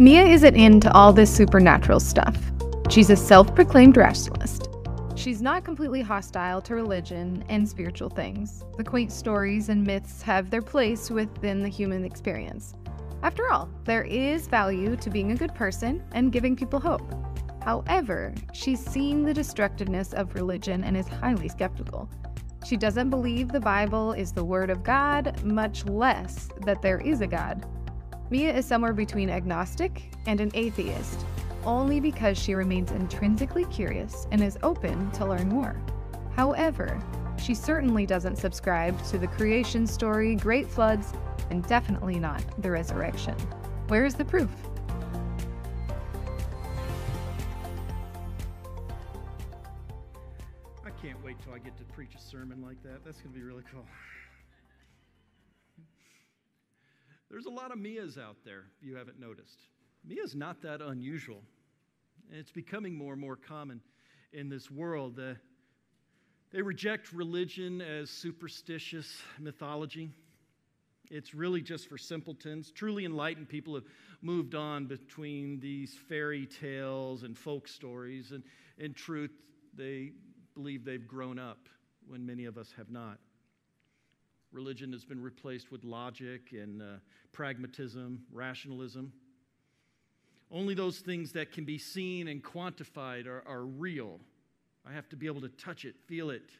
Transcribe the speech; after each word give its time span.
Mia 0.00 0.22
isn't 0.22 0.54
into 0.54 0.92
all 0.92 1.12
this 1.12 1.34
supernatural 1.34 1.98
stuff. 1.98 2.38
She's 2.88 3.10
a 3.10 3.16
self 3.16 3.52
proclaimed 3.52 3.96
rationalist. 3.96 4.68
She's 5.16 5.42
not 5.42 5.64
completely 5.64 6.02
hostile 6.02 6.62
to 6.62 6.76
religion 6.76 7.44
and 7.48 7.68
spiritual 7.68 8.08
things. 8.08 8.62
The 8.76 8.84
quaint 8.84 9.10
stories 9.10 9.70
and 9.70 9.84
myths 9.84 10.22
have 10.22 10.50
their 10.50 10.62
place 10.62 11.10
within 11.10 11.64
the 11.64 11.68
human 11.68 12.04
experience. 12.04 12.74
After 13.24 13.50
all, 13.50 13.68
there 13.86 14.04
is 14.04 14.46
value 14.46 14.94
to 14.94 15.10
being 15.10 15.32
a 15.32 15.36
good 15.36 15.52
person 15.56 16.04
and 16.12 16.30
giving 16.30 16.54
people 16.54 16.78
hope. 16.78 17.12
However, 17.64 18.32
she's 18.52 18.78
seen 18.78 19.24
the 19.24 19.34
destructiveness 19.34 20.12
of 20.12 20.36
religion 20.36 20.84
and 20.84 20.96
is 20.96 21.08
highly 21.08 21.48
skeptical. 21.48 22.08
She 22.64 22.76
doesn't 22.76 23.10
believe 23.10 23.48
the 23.48 23.58
Bible 23.58 24.12
is 24.12 24.30
the 24.30 24.44
Word 24.44 24.70
of 24.70 24.84
God, 24.84 25.42
much 25.42 25.86
less 25.86 26.50
that 26.66 26.82
there 26.82 27.00
is 27.00 27.20
a 27.20 27.26
God. 27.26 27.66
Mia 28.30 28.54
is 28.54 28.66
somewhere 28.66 28.92
between 28.92 29.30
agnostic 29.30 30.10
and 30.26 30.38
an 30.40 30.50
atheist, 30.52 31.24
only 31.64 31.98
because 31.98 32.36
she 32.36 32.52
remains 32.54 32.90
intrinsically 32.90 33.64
curious 33.66 34.26
and 34.32 34.42
is 34.42 34.58
open 34.62 35.10
to 35.12 35.24
learn 35.24 35.48
more. 35.48 35.74
However, 36.36 37.00
she 37.42 37.54
certainly 37.54 38.04
doesn't 38.04 38.36
subscribe 38.36 39.02
to 39.06 39.16
the 39.16 39.28
creation 39.28 39.86
story, 39.86 40.34
great 40.34 40.66
floods, 40.66 41.14
and 41.48 41.66
definitely 41.66 42.18
not 42.18 42.42
the 42.60 42.70
resurrection. 42.70 43.34
Where 43.86 44.04
is 44.04 44.14
the 44.14 44.26
proof? 44.26 44.50
I 50.84 50.90
can't 51.00 51.24
wait 51.24 51.36
till 51.42 51.54
I 51.54 51.58
get 51.60 51.78
to 51.78 51.84
preach 51.94 52.14
a 52.14 52.20
sermon 52.20 52.62
like 52.62 52.82
that. 52.82 53.06
That's 53.06 53.22
going 53.22 53.32
to 53.32 53.38
be 53.38 53.44
really 53.44 53.64
cool. 53.72 53.86
There's 57.30 57.46
a 57.46 57.50
lot 57.50 57.72
of 57.72 57.78
Mia's 57.78 58.16
out 58.16 58.36
there, 58.44 58.64
if 58.80 58.86
you 58.86 58.96
haven't 58.96 59.20
noticed. 59.20 59.58
Mia's 60.04 60.34
not 60.34 60.62
that 60.62 60.80
unusual. 60.80 61.42
And 62.30 62.38
it's 62.38 62.50
becoming 62.50 62.94
more 62.94 63.12
and 63.12 63.20
more 63.20 63.36
common 63.36 63.80
in 64.32 64.48
this 64.48 64.70
world. 64.70 65.18
Uh, 65.18 65.34
they 66.50 66.62
reject 66.62 67.12
religion 67.12 67.82
as 67.82 68.08
superstitious 68.08 69.20
mythology. 69.38 70.10
It's 71.10 71.34
really 71.34 71.60
just 71.60 71.88
for 71.88 71.98
simpletons. 71.98 72.70
Truly 72.70 73.04
enlightened 73.04 73.48
people 73.48 73.74
have 73.74 73.84
moved 74.22 74.54
on 74.54 74.86
between 74.86 75.60
these 75.60 75.94
fairy 76.08 76.46
tales 76.46 77.22
and 77.22 77.36
folk 77.36 77.68
stories. 77.68 78.32
And 78.32 78.42
in 78.78 78.94
truth, 78.94 79.32
they 79.74 80.12
believe 80.54 80.84
they've 80.84 81.06
grown 81.06 81.38
up 81.38 81.68
when 82.06 82.24
many 82.24 82.46
of 82.46 82.56
us 82.56 82.72
have 82.76 82.90
not. 82.90 83.18
Religion 84.52 84.92
has 84.92 85.04
been 85.04 85.20
replaced 85.20 85.70
with 85.70 85.84
logic 85.84 86.52
and 86.52 86.80
uh, 86.80 86.84
pragmatism, 87.32 88.22
rationalism. 88.32 89.12
Only 90.50 90.74
those 90.74 91.00
things 91.00 91.32
that 91.32 91.52
can 91.52 91.64
be 91.64 91.76
seen 91.76 92.28
and 92.28 92.42
quantified 92.42 93.26
are, 93.26 93.42
are 93.46 93.64
real. 93.64 94.20
I 94.88 94.92
have 94.92 95.08
to 95.10 95.16
be 95.16 95.26
able 95.26 95.42
to 95.42 95.50
touch 95.50 95.84
it, 95.84 95.94
feel 96.06 96.30
it. 96.30 96.50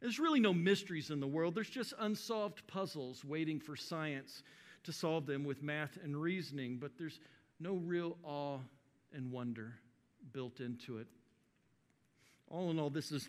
There's 0.00 0.18
really 0.18 0.40
no 0.40 0.54
mysteries 0.54 1.10
in 1.10 1.20
the 1.20 1.26
world. 1.26 1.54
There's 1.54 1.68
just 1.70 1.92
unsolved 1.98 2.66
puzzles 2.66 3.24
waiting 3.24 3.60
for 3.60 3.76
science 3.76 4.42
to 4.84 4.92
solve 4.92 5.26
them 5.26 5.44
with 5.44 5.62
math 5.62 5.98
and 6.02 6.16
reasoning, 6.16 6.78
but 6.78 6.92
there's 6.98 7.20
no 7.60 7.74
real 7.74 8.16
awe 8.24 8.58
and 9.14 9.30
wonder 9.30 9.74
built 10.32 10.60
into 10.60 10.98
it. 10.98 11.06
All 12.48 12.70
in 12.70 12.78
all, 12.78 12.90
this 12.90 13.12
is 13.12 13.28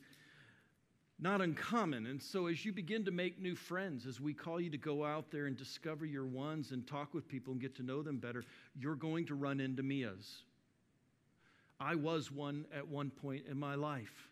not 1.23 1.41
uncommon. 1.41 2.05
And 2.05 2.21
so, 2.21 2.47
as 2.47 2.65
you 2.65 2.73
begin 2.73 3.05
to 3.05 3.11
make 3.11 3.41
new 3.41 3.55
friends, 3.55 4.05
as 4.05 4.19
we 4.19 4.33
call 4.33 4.59
you 4.59 4.69
to 4.69 4.77
go 4.77 5.05
out 5.05 5.31
there 5.31 5.45
and 5.45 5.57
discover 5.57 6.05
your 6.05 6.25
ones 6.25 6.71
and 6.71 6.85
talk 6.85 7.13
with 7.13 7.29
people 7.29 7.53
and 7.53 7.61
get 7.61 7.75
to 7.77 7.83
know 7.83 8.03
them 8.03 8.17
better, 8.17 8.43
you're 8.75 8.95
going 8.95 9.25
to 9.27 9.35
run 9.35 9.61
into 9.61 9.81
Mia's. 9.81 10.43
I 11.79 11.95
was 11.95 12.29
one 12.29 12.65
at 12.75 12.85
one 12.85 13.09
point 13.09 13.45
in 13.49 13.57
my 13.57 13.75
life. 13.75 14.29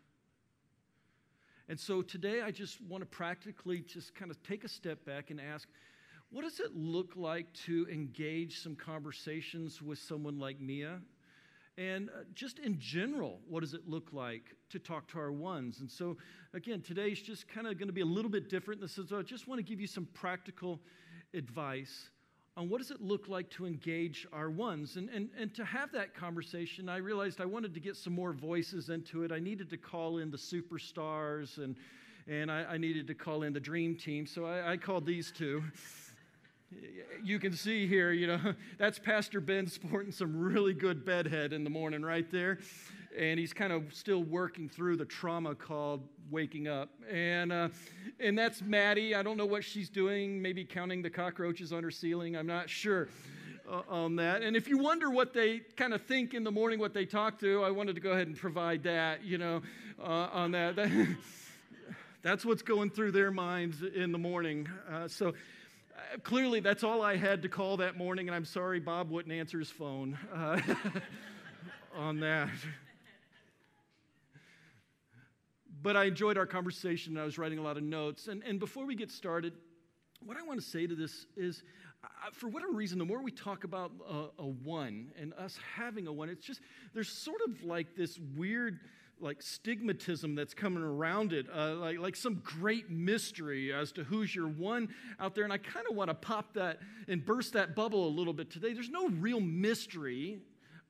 And 1.69 1.79
so 1.79 2.01
today 2.01 2.41
I 2.41 2.51
just 2.51 2.81
want 2.81 3.01
to 3.01 3.05
practically 3.05 3.79
just 3.79 4.13
kind 4.13 4.29
of 4.29 4.43
take 4.43 4.65
a 4.65 4.67
step 4.67 5.05
back 5.05 5.31
and 5.31 5.39
ask 5.39 5.69
what 6.29 6.43
does 6.43 6.59
it 6.59 6.75
look 6.75 7.13
like 7.15 7.51
to 7.65 7.87
engage 7.91 8.59
some 8.59 8.75
conversations 8.75 9.81
with 9.81 9.99
someone 9.99 10.39
like 10.39 10.59
Mia? 10.61 10.99
And 11.77 12.09
uh, 12.09 12.23
just 12.33 12.59
in 12.59 12.79
general, 12.79 13.39
what 13.47 13.61
does 13.61 13.73
it 13.73 13.87
look 13.87 14.09
like 14.11 14.55
to 14.69 14.79
talk 14.79 15.07
to 15.09 15.19
our 15.19 15.31
ones? 15.31 15.79
And 15.79 15.89
so, 15.89 16.17
again, 16.53 16.81
today's 16.81 17.21
just 17.21 17.47
kind 17.47 17.65
of 17.65 17.77
going 17.77 17.87
to 17.87 17.93
be 17.93 18.01
a 18.01 18.05
little 18.05 18.29
bit 18.29 18.49
different. 18.49 18.81
This 18.81 18.97
is, 18.97 19.11
I 19.11 19.21
just 19.21 19.47
want 19.47 19.59
to 19.59 19.63
give 19.63 19.79
you 19.79 19.87
some 19.87 20.07
practical 20.13 20.79
advice 21.33 22.09
on 22.57 22.69
what 22.69 22.79
does 22.79 22.91
it 22.91 23.01
look 23.01 23.29
like 23.29 23.49
to 23.51 23.65
engage 23.65 24.27
our 24.33 24.49
ones. 24.49 24.97
And, 24.97 25.09
and, 25.09 25.29
and 25.37 25.55
to 25.55 25.63
have 25.63 25.91
that 25.93 26.13
conversation, 26.13 26.89
I 26.89 26.97
realized 26.97 27.39
I 27.39 27.45
wanted 27.45 27.73
to 27.73 27.79
get 27.79 27.95
some 27.95 28.13
more 28.13 28.33
voices 28.33 28.89
into 28.89 29.23
it. 29.23 29.31
I 29.31 29.39
needed 29.39 29.69
to 29.69 29.77
call 29.77 30.17
in 30.17 30.29
the 30.29 30.37
superstars 30.37 31.57
and, 31.57 31.77
and 32.27 32.51
I, 32.51 32.63
I 32.71 32.77
needed 32.77 33.07
to 33.07 33.13
call 33.13 33.43
in 33.43 33.53
the 33.53 33.59
dream 33.59 33.95
team. 33.95 34.25
So 34.25 34.45
I, 34.45 34.73
I 34.73 34.77
called 34.77 35.05
these 35.05 35.31
two 35.31 35.63
you 37.23 37.39
can 37.39 37.53
see 37.53 37.87
here, 37.87 38.11
you 38.11 38.27
know, 38.27 38.39
that's 38.77 38.99
Pastor 38.99 39.41
Ben 39.41 39.67
sporting 39.67 40.11
some 40.11 40.37
really 40.37 40.73
good 40.73 41.05
bedhead 41.05 41.53
in 41.53 41.63
the 41.63 41.69
morning 41.69 42.01
right 42.01 42.29
there. 42.31 42.59
And 43.17 43.39
he's 43.39 43.51
kind 43.51 43.73
of 43.73 43.93
still 43.93 44.23
working 44.23 44.69
through 44.69 44.95
the 44.95 45.05
trauma 45.05 45.53
called 45.53 46.07
waking 46.29 46.69
up. 46.69 46.89
And, 47.09 47.51
uh, 47.51 47.69
and 48.19 48.37
that's 48.37 48.61
Maddie. 48.61 49.15
I 49.15 49.21
don't 49.21 49.35
know 49.35 49.45
what 49.45 49.65
she's 49.65 49.89
doing, 49.89 50.41
maybe 50.41 50.63
counting 50.63 51.01
the 51.01 51.09
cockroaches 51.09 51.73
on 51.73 51.83
her 51.83 51.91
ceiling. 51.91 52.37
I'm 52.37 52.47
not 52.47 52.69
sure 52.69 53.09
uh, 53.69 53.81
on 53.89 54.15
that. 54.15 54.43
And 54.43 54.55
if 54.55 54.69
you 54.69 54.77
wonder 54.77 55.09
what 55.09 55.33
they 55.33 55.59
kind 55.75 55.93
of 55.93 56.01
think 56.03 56.33
in 56.33 56.45
the 56.45 56.51
morning, 56.51 56.79
what 56.79 56.93
they 56.93 57.05
talk 57.05 57.37
to, 57.39 57.63
I 57.63 57.71
wanted 57.71 57.95
to 57.95 58.01
go 58.01 58.11
ahead 58.11 58.27
and 58.27 58.37
provide 58.37 58.83
that, 58.83 59.25
you 59.25 59.37
know, 59.37 59.61
uh, 60.01 60.29
on 60.31 60.51
that. 60.51 60.77
that's 62.21 62.45
what's 62.45 62.61
going 62.61 62.91
through 62.91 63.11
their 63.11 63.31
minds 63.31 63.83
in 63.83 64.11
the 64.11 64.17
morning. 64.17 64.69
Uh, 64.89 65.07
so, 65.07 65.33
clearly, 66.23 66.59
that's 66.59 66.83
all 66.83 67.01
I 67.01 67.15
had 67.15 67.41
to 67.43 67.49
call 67.49 67.77
that 67.77 67.97
morning, 67.97 68.27
and 68.27 68.35
I'm 68.35 68.45
sorry 68.45 68.79
Bob 68.79 69.09
wouldn't 69.09 69.33
answer 69.33 69.59
his 69.59 69.69
phone 69.69 70.17
uh, 70.33 70.59
on 71.95 72.19
that. 72.19 72.49
But 75.81 75.97
I 75.97 76.05
enjoyed 76.05 76.37
our 76.37 76.45
conversation, 76.45 77.13
and 77.13 77.21
I 77.21 77.25
was 77.25 77.37
writing 77.37 77.57
a 77.57 77.61
lot 77.61 77.77
of 77.77 77.83
notes. 77.83 78.27
And, 78.27 78.43
and 78.43 78.59
before 78.59 78.85
we 78.85 78.95
get 78.95 79.09
started, 79.09 79.53
what 80.23 80.37
I 80.37 80.43
want 80.43 80.59
to 80.59 80.65
say 80.65 80.85
to 80.85 80.95
this 80.95 81.25
is 81.35 81.63
uh, 82.03 82.07
for 82.33 82.47
whatever 82.47 82.73
reason, 82.73 82.99
the 82.99 83.05
more 83.05 83.21
we 83.21 83.31
talk 83.31 83.63
about 83.63 83.91
a, 84.07 84.25
a 84.39 84.47
one 84.47 85.11
and 85.19 85.33
us 85.33 85.57
having 85.75 86.07
a 86.07 86.13
one, 86.13 86.29
it's 86.29 86.45
just, 86.45 86.61
there's 86.93 87.09
sort 87.09 87.41
of 87.47 87.63
like 87.63 87.95
this 87.95 88.19
weird 88.35 88.79
like 89.21 89.39
stigmatism 89.39 90.35
that's 90.35 90.53
coming 90.53 90.83
around 90.83 91.33
it, 91.33 91.47
uh, 91.53 91.75
like, 91.75 91.99
like 91.99 92.15
some 92.15 92.41
great 92.43 92.89
mystery 92.89 93.73
as 93.73 93.91
to 93.93 94.03
who's 94.03 94.35
your 94.35 94.47
one 94.47 94.89
out 95.19 95.35
there. 95.35 95.43
And 95.43 95.53
I 95.53 95.57
kind 95.57 95.85
of 95.89 95.95
want 95.95 96.09
to 96.09 96.13
pop 96.13 96.53
that 96.55 96.79
and 97.07 97.25
burst 97.25 97.53
that 97.53 97.75
bubble 97.75 98.07
a 98.07 98.09
little 98.09 98.33
bit 98.33 98.49
today. 98.49 98.73
There's 98.73 98.89
no 98.89 99.09
real 99.09 99.39
mystery 99.39 100.39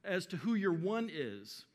as 0.04 0.26
to 0.28 0.38
who 0.38 0.56
your 0.56 0.74
one 0.74 1.10
is. 1.14 1.66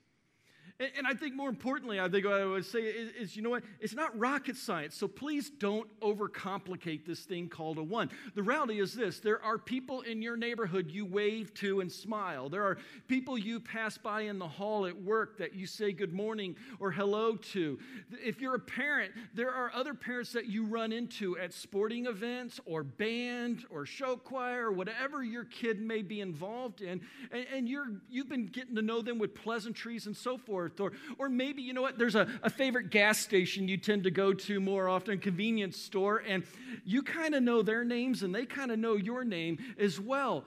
And, 0.78 0.90
and 0.98 1.06
I 1.06 1.14
think 1.14 1.34
more 1.34 1.48
importantly, 1.48 2.00
I 2.00 2.08
think 2.08 2.24
what 2.24 2.34
I 2.34 2.44
would 2.44 2.64
say 2.64 2.80
is, 2.80 3.10
is, 3.12 3.36
you 3.36 3.42
know 3.42 3.50
what? 3.50 3.64
It's 3.80 3.94
not 3.94 4.16
rocket 4.18 4.56
science. 4.56 4.96
So 4.96 5.08
please 5.08 5.50
don't 5.50 5.88
overcomplicate 6.00 7.06
this 7.06 7.20
thing 7.20 7.48
called 7.48 7.78
a 7.78 7.82
one. 7.82 8.10
The 8.34 8.42
reality 8.42 8.80
is 8.80 8.94
this 8.94 9.20
there 9.20 9.42
are 9.42 9.58
people 9.58 10.02
in 10.02 10.22
your 10.22 10.36
neighborhood 10.36 10.90
you 10.90 11.04
wave 11.04 11.54
to 11.54 11.80
and 11.80 11.90
smile. 11.90 12.48
There 12.48 12.64
are 12.64 12.78
people 13.08 13.38
you 13.38 13.60
pass 13.60 13.98
by 13.98 14.22
in 14.22 14.38
the 14.38 14.48
hall 14.48 14.86
at 14.86 14.96
work 15.00 15.38
that 15.38 15.54
you 15.54 15.66
say 15.66 15.92
good 15.92 16.12
morning 16.12 16.56
or 16.78 16.90
hello 16.90 17.36
to. 17.36 17.78
If 18.10 18.40
you're 18.40 18.54
a 18.54 18.60
parent, 18.60 19.12
there 19.34 19.52
are 19.52 19.70
other 19.74 19.94
parents 19.94 20.32
that 20.32 20.46
you 20.46 20.64
run 20.64 20.92
into 20.92 21.38
at 21.38 21.52
sporting 21.52 22.06
events 22.06 22.60
or 22.64 22.82
band 22.82 23.64
or 23.70 23.86
show 23.86 24.16
choir 24.16 24.66
or 24.66 24.72
whatever 24.72 25.22
your 25.22 25.44
kid 25.44 25.80
may 25.80 26.02
be 26.02 26.20
involved 26.20 26.80
in. 26.80 27.00
And, 27.30 27.46
and 27.54 27.68
you're, 27.68 27.88
you've 28.08 28.28
been 28.28 28.46
getting 28.46 28.74
to 28.76 28.82
know 28.82 29.02
them 29.02 29.18
with 29.18 29.34
pleasantries 29.34 30.06
and 30.06 30.16
so 30.16 30.36
forth. 30.36 30.65
Or, 30.78 30.92
or 31.18 31.28
maybe, 31.28 31.62
you 31.62 31.72
know 31.72 31.82
what, 31.82 31.98
there's 31.98 32.14
a, 32.14 32.28
a 32.42 32.50
favorite 32.50 32.90
gas 32.90 33.18
station 33.18 33.68
you 33.68 33.76
tend 33.76 34.04
to 34.04 34.10
go 34.10 34.32
to 34.32 34.60
more 34.60 34.88
often, 34.88 35.18
convenience 35.18 35.76
store, 35.76 36.22
and 36.26 36.44
you 36.84 37.02
kind 37.02 37.34
of 37.34 37.42
know 37.42 37.62
their 37.62 37.84
names 37.84 38.22
and 38.22 38.34
they 38.34 38.46
kind 38.46 38.70
of 38.70 38.78
know 38.78 38.96
your 38.96 39.24
name 39.24 39.58
as 39.78 40.00
well. 40.00 40.44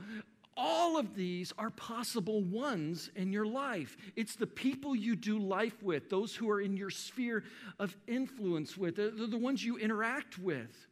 All 0.58 0.98
of 0.98 1.16
these 1.16 1.54
are 1.58 1.70
possible 1.70 2.44
ones 2.44 3.10
in 3.16 3.32
your 3.32 3.46
life. 3.46 3.96
It's 4.18 4.36
the 4.36 4.48
people 4.48 4.94
you 4.94 5.16
do 5.16 5.40
life 5.40 5.82
with, 5.82 6.10
those 6.10 6.36
who 6.36 6.50
are 6.50 6.60
in 6.60 6.76
your 6.76 6.90
sphere 6.90 7.46
of 7.80 7.96
influence 8.08 8.76
with, 8.76 8.98
they're 8.98 9.12
the 9.12 9.38
ones 9.38 9.64
you 9.64 9.78
interact 9.78 10.38
with. 10.38 10.89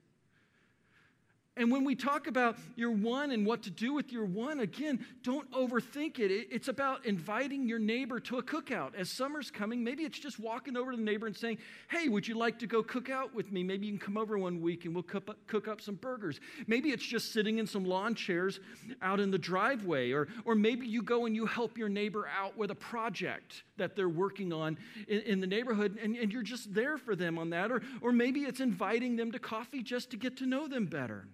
And 1.58 1.72
when 1.72 1.84
we 1.84 1.96
talk 1.96 2.28
about 2.28 2.58
your 2.76 2.92
one 2.92 3.32
and 3.32 3.46
what 3.46 3.64
to 3.64 3.72
do 3.72 3.94
with 3.94 4.12
your 4.12 4.26
one, 4.26 4.60
again, 4.60 5.06
don't 5.24 5.50
overthink 5.52 6.20
it. 6.20 6.32
It's 6.52 6.68
about 6.68 7.06
inviting 7.06 7.68
your 7.68 7.80
neighbor 7.80 8.20
to 8.22 8.38
a 8.38 8.44
cookout. 8.44 8.94
As 8.96 9.10
summer's 9.10 9.50
coming, 9.50 9.84
maybe 9.84 10.04
it's 10.04 10.20
just 10.20 10.40
walking 10.40 10.78
over 10.78 10.92
to 10.92 10.98
the 10.98 11.04
neighbor 11.04 11.26
and 11.26 11.36
saying, 11.36 11.58
Hey, 11.90 12.10
would 12.10 12.28
you 12.28 12.36
like 12.36 12.60
to 12.60 12.68
go 12.68 12.84
cook 12.84 13.10
out 13.10 13.34
with 13.34 13.52
me? 13.52 13.64
Maybe 13.64 13.88
you 13.88 13.94
can 13.94 14.00
come 14.00 14.18
over 14.18 14.38
one 14.38 14.62
week 14.62 14.86
and 14.86 14.94
we'll 14.94 15.04
cook 15.04 15.68
up, 15.68 15.82
some 15.82 15.96
burgers. 15.96 16.40
Maybe 16.66 16.90
it's 16.90 17.06
just 17.06 17.34
sitting 17.34 17.58
in 17.58 17.68
some 17.68 17.86
lawn 17.86 18.16
chairs 18.16 18.60
out 19.02 19.20
in 19.20 19.32
the 19.32 19.38
driveway. 19.38 20.12
Or, 20.12 20.28
or 20.46 20.56
maybe 20.56 20.88
you 20.88 21.02
go 21.02 21.26
and 21.26 21.36
you 21.36 21.46
help 21.46 21.78
your 21.78 21.90
neighbor 21.90 22.28
out 22.28 22.58
with 22.58 22.72
a 22.72 22.76
project 22.76 23.64
that 23.78 23.96
they're 23.96 24.10
working 24.10 24.54
on 24.54 24.78
in, 25.08 25.22
in 25.22 25.40
the 25.40 25.48
neighborhood 25.48 25.98
and, 26.02 26.16
and 26.16 26.32
you're 26.32 26.44
just 26.44 26.74
there 26.74 26.98
for 26.98 27.16
them 27.16 27.38
on 27.38 27.50
that. 27.50 27.72
Or, 27.72 27.82
or 28.02 28.12
maybe 28.12 28.42
it's 28.42 28.60
inviting 28.60 29.16
them 29.16 29.32
to 29.32 29.40
coffee 29.40 29.82
just 29.82 30.12
to 30.12 30.18
get 30.18 30.38
to 30.38 30.46
know 30.46 30.68
them 30.68 30.86
better. 30.86 31.28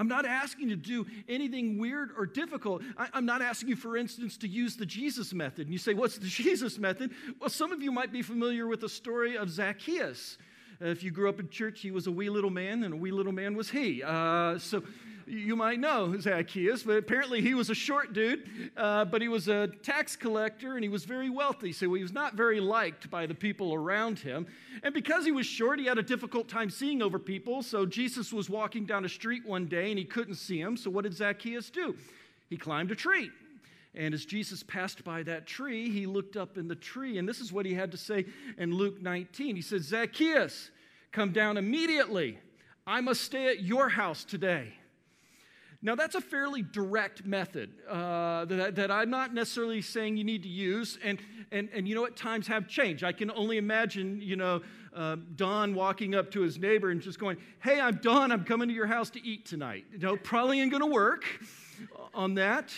I'm 0.00 0.08
not 0.08 0.24
asking 0.24 0.70
you 0.70 0.76
to 0.76 0.82
do 0.82 1.06
anything 1.28 1.78
weird 1.78 2.08
or 2.16 2.24
difficult. 2.24 2.82
I, 2.96 3.18
am 3.18 3.26
not 3.26 3.42
asking 3.42 3.68
you, 3.68 3.76
for 3.76 3.98
instance, 3.98 4.38
to 4.38 4.48
use 4.48 4.74
the 4.74 4.86
Jesus 4.86 5.34
method. 5.34 5.66
And 5.66 5.72
you 5.74 5.78
say, 5.78 5.92
What's 5.92 6.16
the 6.16 6.26
Jesus 6.26 6.78
method? 6.78 7.10
Well, 7.38 7.50
some 7.50 7.70
of 7.70 7.82
you 7.82 7.92
might 7.92 8.10
be 8.10 8.22
familiar 8.22 8.66
with 8.66 8.80
the 8.80 8.88
story 8.88 9.36
of 9.36 9.50
Zacchaeus. 9.50 10.38
If 10.80 11.02
you 11.02 11.10
grew 11.10 11.28
up 11.28 11.38
in 11.38 11.50
church, 11.50 11.80
he 11.80 11.90
was 11.90 12.06
a 12.06 12.10
wee 12.10 12.30
little 12.30 12.48
man, 12.48 12.84
and 12.84 12.94
a 12.94 12.96
wee 12.96 13.10
little 13.10 13.32
man 13.32 13.54
was 13.54 13.68
he. 13.68 14.02
Uh, 14.02 14.58
so 14.58 14.82
you 15.26 15.54
might 15.54 15.78
know 15.78 16.18
Zacchaeus, 16.18 16.82
but 16.82 16.96
apparently 16.96 17.42
he 17.42 17.52
was 17.52 17.68
a 17.68 17.74
short 17.74 18.14
dude, 18.14 18.48
uh, 18.76 19.04
but 19.04 19.20
he 19.20 19.28
was 19.28 19.48
a 19.48 19.68
tax 19.82 20.16
collector 20.16 20.74
and 20.74 20.82
he 20.82 20.88
was 20.88 21.04
very 21.04 21.30
wealthy. 21.30 21.72
So 21.72 21.92
he 21.92 22.02
was 22.02 22.12
not 22.12 22.34
very 22.34 22.60
liked 22.60 23.10
by 23.10 23.26
the 23.26 23.34
people 23.34 23.74
around 23.74 24.18
him. 24.18 24.46
And 24.82 24.92
because 24.92 25.24
he 25.24 25.32
was 25.32 25.46
short, 25.46 25.78
he 25.78 25.86
had 25.86 25.98
a 25.98 26.02
difficult 26.02 26.48
time 26.48 26.70
seeing 26.70 27.00
over 27.00 27.18
people. 27.18 27.62
So 27.62 27.86
Jesus 27.86 28.32
was 28.32 28.50
walking 28.50 28.86
down 28.86 29.04
a 29.04 29.08
street 29.08 29.46
one 29.46 29.66
day 29.66 29.90
and 29.90 29.98
he 29.98 30.04
couldn't 30.04 30.34
see 30.34 30.60
him. 30.60 30.76
So 30.76 30.90
what 30.90 31.04
did 31.04 31.14
Zacchaeus 31.14 31.70
do? 31.70 31.94
He 32.48 32.56
climbed 32.56 32.90
a 32.90 32.96
tree. 32.96 33.30
And 33.94 34.14
as 34.14 34.24
Jesus 34.24 34.62
passed 34.62 35.02
by 35.02 35.22
that 35.24 35.46
tree, 35.46 35.90
he 35.90 36.06
looked 36.06 36.36
up 36.36 36.56
in 36.56 36.68
the 36.68 36.76
tree. 36.76 37.18
And 37.18 37.28
this 37.28 37.40
is 37.40 37.52
what 37.52 37.66
he 37.66 37.74
had 37.74 37.90
to 37.90 37.96
say 37.96 38.26
in 38.56 38.72
Luke 38.72 39.02
19. 39.02 39.56
He 39.56 39.62
said, 39.62 39.82
Zacchaeus, 39.82 40.70
come 41.10 41.32
down 41.32 41.56
immediately. 41.56 42.38
I 42.86 43.00
must 43.00 43.22
stay 43.22 43.48
at 43.48 43.62
your 43.62 43.88
house 43.88 44.24
today. 44.24 44.74
Now, 45.82 45.94
that's 45.94 46.14
a 46.14 46.20
fairly 46.20 46.60
direct 46.60 47.24
method 47.24 47.70
uh, 47.88 48.44
that, 48.44 48.74
that, 48.76 48.90
I'm 48.90 49.08
not 49.08 49.32
necessarily 49.32 49.80
saying 49.80 50.18
you 50.18 50.24
need 50.24 50.42
to 50.42 50.48
use. 50.48 50.98
And, 51.02 51.18
and, 51.50 51.70
and 51.72 51.88
you 51.88 51.94
know 51.94 52.02
what? 52.02 52.16
Times 52.16 52.46
have 52.48 52.68
changed. 52.68 53.02
I 53.02 53.12
can 53.12 53.30
only 53.30 53.56
imagine, 53.56 54.20
you 54.20 54.36
know, 54.36 54.60
uh, 54.94 55.16
Don 55.36 55.74
walking 55.74 56.14
up 56.14 56.30
to 56.32 56.42
his 56.42 56.58
neighbor 56.58 56.90
and 56.90 57.00
just 57.00 57.18
going, 57.18 57.38
Hey, 57.62 57.80
I'm 57.80 57.96
Don. 58.02 58.30
I'm 58.30 58.44
coming 58.44 58.68
to 58.68 58.74
your 58.74 58.86
house 58.86 59.08
to 59.10 59.26
eat 59.26 59.46
tonight. 59.46 59.86
You 59.92 59.98
know, 60.00 60.16
probably 60.16 60.60
ain't 60.60 60.70
going 60.70 60.82
to 60.82 60.90
work 60.90 61.24
on 62.12 62.34
that. 62.34 62.74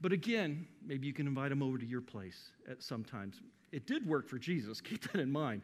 But 0.00 0.12
again, 0.12 0.66
maybe 0.84 1.06
you 1.06 1.12
can 1.12 1.26
invite 1.26 1.50
them 1.50 1.62
over 1.62 1.78
to 1.78 1.86
your 1.86 2.00
place 2.00 2.50
at 2.70 2.82
sometimes. 2.82 3.40
It 3.72 3.86
did 3.86 4.06
work 4.06 4.28
for 4.28 4.38
Jesus. 4.38 4.80
Keep 4.80 5.12
that 5.12 5.20
in 5.20 5.30
mind. 5.30 5.62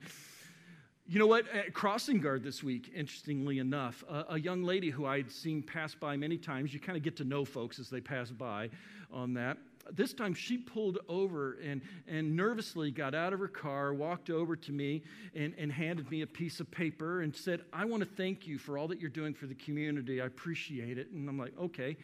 You 1.09 1.21
know 1.21 1.27
what? 1.29 1.49
At 1.55 1.73
Crossing 1.73 2.21
Guard 2.21 2.43
this 2.43 2.65
week, 2.65 2.91
interestingly 2.94 3.61
enough, 3.61 4.03
a, 4.11 4.25
a 4.31 4.41
young 4.41 4.65
lady 4.65 4.91
who 4.91 5.06
I'd 5.06 5.31
seen 5.31 5.62
pass 5.62 5.94
by 5.94 6.17
many 6.17 6.37
times, 6.37 6.75
you 6.75 6.81
kind 6.81 6.97
of 6.97 7.05
get 7.05 7.17
to 7.19 7.25
know 7.25 7.44
folks 7.44 7.79
as 7.79 7.88
they 7.88 8.00
pass 8.00 8.31
by 8.31 8.71
on 9.12 9.33
that. 9.35 9.56
This 9.93 10.12
time 10.12 10.35
she 10.35 10.59
pulled 10.59 10.99
over 11.09 11.59
and, 11.65 11.81
and 12.09 12.35
nervously 12.35 12.91
got 12.91 13.15
out 13.15 13.33
of 13.33 13.38
her 13.38 13.47
car, 13.47 13.94
walked 13.94 14.31
over 14.31 14.56
to 14.56 14.73
me, 14.73 15.05
and, 15.33 15.55
and 15.56 15.71
handed 15.71 16.11
me 16.11 16.23
a 16.23 16.27
piece 16.27 16.59
of 16.59 16.69
paper 16.73 17.23
and 17.23 17.35
said, 17.35 17.62
I 17.73 17.85
want 17.85 18.03
to 18.03 18.09
thank 18.09 18.49
you 18.49 18.59
for 18.59 18.77
all 18.77 18.88
that 18.88 19.00
you're 19.00 19.09
doing 19.09 19.33
for 19.33 19.47
the 19.47 19.55
community. 19.55 20.21
I 20.21 20.27
appreciate 20.27 20.99
it. 20.99 21.12
And 21.12 21.29
I'm 21.29 21.38
like, 21.38 21.56
okay. 21.56 21.97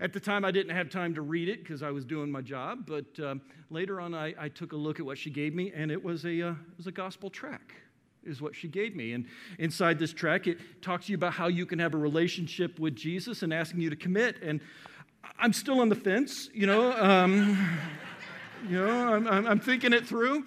At 0.00 0.14
the 0.14 0.20
time, 0.20 0.46
I 0.46 0.50
didn't 0.50 0.74
have 0.74 0.88
time 0.88 1.14
to 1.14 1.20
read 1.20 1.50
it 1.50 1.62
because 1.62 1.82
I 1.82 1.90
was 1.90 2.06
doing 2.06 2.32
my 2.32 2.40
job, 2.40 2.86
but 2.86 3.04
um, 3.22 3.42
later 3.68 4.00
on, 4.00 4.14
I, 4.14 4.34
I, 4.38 4.48
took 4.48 4.72
a 4.72 4.76
look 4.76 4.98
at 4.98 5.04
what 5.04 5.18
she 5.18 5.28
gave 5.28 5.54
me, 5.54 5.72
and 5.74 5.92
it 5.92 6.02
was 6.02 6.24
a, 6.24 6.40
uh, 6.40 6.50
it 6.52 6.76
was 6.78 6.86
a 6.86 6.92
gospel 6.92 7.28
track 7.28 7.74
is 8.24 8.40
what 8.40 8.54
she 8.54 8.66
gave 8.66 8.96
me. 8.96 9.12
And 9.12 9.26
inside 9.58 9.98
this 9.98 10.12
track, 10.12 10.46
it 10.46 10.58
talks 10.82 11.06
to 11.06 11.12
you 11.12 11.16
about 11.16 11.34
how 11.34 11.48
you 11.48 11.66
can 11.66 11.78
have 11.78 11.92
a 11.92 11.98
relationship 11.98 12.78
with 12.78 12.96
Jesus 12.96 13.42
and 13.42 13.52
asking 13.52 13.80
you 13.80 13.90
to 13.90 13.96
commit. 13.96 14.36
And 14.42 14.60
I'm 15.38 15.52
still 15.52 15.80
on 15.80 15.90
the 15.90 15.94
fence, 15.94 16.48
you 16.52 16.66
know. 16.66 16.92
Um, 16.92 17.78
you 18.68 18.78
know, 18.78 19.14
I'm, 19.14 19.26
I'm, 19.26 19.60
thinking 19.60 19.92
it 19.92 20.06
through. 20.06 20.44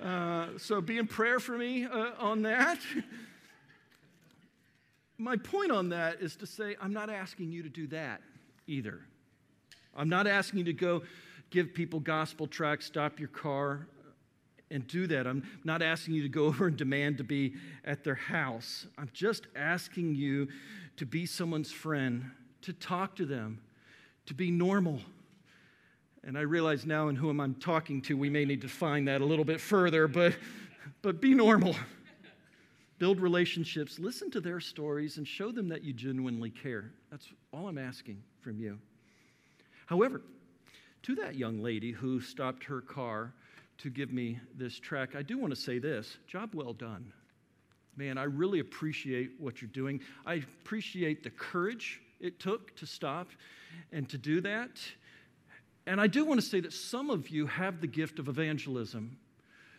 Uh, 0.00 0.48
so 0.56 0.80
be 0.80 0.98
in 0.98 1.06
prayer 1.06 1.40
for 1.40 1.58
me 1.58 1.84
uh, 1.84 2.12
on 2.18 2.42
that. 2.42 2.78
My 5.18 5.36
point 5.36 5.72
on 5.72 5.88
that 5.90 6.20
is 6.20 6.36
to 6.36 6.46
say, 6.46 6.76
I'm 6.80 6.92
not 6.92 7.10
asking 7.10 7.50
you 7.50 7.62
to 7.64 7.68
do 7.68 7.88
that 7.88 8.20
either. 8.70 9.00
I'm 9.94 10.08
not 10.08 10.26
asking 10.26 10.60
you 10.60 10.64
to 10.66 10.72
go 10.72 11.02
give 11.50 11.74
people 11.74 12.00
gospel 12.00 12.46
tracts, 12.46 12.86
stop 12.86 13.18
your 13.18 13.28
car, 13.28 13.86
and 14.70 14.86
do 14.86 15.06
that. 15.08 15.26
I'm 15.26 15.42
not 15.64 15.82
asking 15.82 16.14
you 16.14 16.22
to 16.22 16.28
go 16.28 16.44
over 16.46 16.66
and 16.68 16.76
demand 16.76 17.18
to 17.18 17.24
be 17.24 17.54
at 17.84 18.04
their 18.04 18.14
house. 18.14 18.86
I'm 18.96 19.10
just 19.12 19.46
asking 19.56 20.14
you 20.14 20.48
to 20.96 21.06
be 21.06 21.26
someone's 21.26 21.72
friend, 21.72 22.30
to 22.62 22.72
talk 22.72 23.16
to 23.16 23.26
them, 23.26 23.60
to 24.26 24.34
be 24.34 24.50
normal. 24.50 25.00
And 26.22 26.38
I 26.38 26.42
realize 26.42 26.86
now 26.86 27.08
in 27.08 27.16
whom 27.16 27.40
I'm 27.40 27.54
talking 27.54 28.02
to, 28.02 28.16
we 28.16 28.30
may 28.30 28.44
need 28.44 28.60
to 28.62 28.68
find 28.68 29.08
that 29.08 29.20
a 29.20 29.24
little 29.24 29.44
bit 29.44 29.60
further, 29.60 30.06
but, 30.06 30.36
but 31.02 31.20
be 31.20 31.34
normal. 31.34 31.74
Build 32.98 33.18
relationships, 33.18 33.98
listen 33.98 34.30
to 34.30 34.42
their 34.42 34.60
stories, 34.60 35.16
and 35.16 35.26
show 35.26 35.50
them 35.50 35.68
that 35.68 35.82
you 35.82 35.94
genuinely 35.94 36.50
care. 36.50 36.92
That's 37.10 37.26
all 37.50 37.66
I'm 37.66 37.78
asking 37.78 38.22
from 38.42 38.58
you. 38.58 38.78
However, 39.86 40.22
to 41.02 41.14
that 41.16 41.34
young 41.34 41.62
lady 41.62 41.92
who 41.92 42.20
stopped 42.20 42.64
her 42.64 42.80
car 42.80 43.32
to 43.78 43.90
give 43.90 44.12
me 44.12 44.38
this 44.56 44.78
track, 44.78 45.16
I 45.16 45.22
do 45.22 45.38
want 45.38 45.54
to 45.54 45.60
say 45.60 45.78
this 45.78 46.18
job 46.26 46.50
well 46.54 46.72
done. 46.72 47.12
Man, 47.96 48.18
I 48.18 48.24
really 48.24 48.60
appreciate 48.60 49.32
what 49.38 49.60
you're 49.60 49.70
doing. 49.70 50.00
I 50.24 50.34
appreciate 50.34 51.22
the 51.22 51.30
courage 51.30 52.00
it 52.20 52.38
took 52.38 52.76
to 52.76 52.86
stop 52.86 53.28
and 53.92 54.08
to 54.10 54.18
do 54.18 54.40
that. 54.42 54.70
And 55.86 56.00
I 56.00 56.06
do 56.06 56.24
want 56.24 56.40
to 56.40 56.46
say 56.46 56.60
that 56.60 56.72
some 56.72 57.10
of 57.10 57.30
you 57.30 57.46
have 57.46 57.80
the 57.80 57.86
gift 57.86 58.18
of 58.18 58.28
evangelism. 58.28 59.16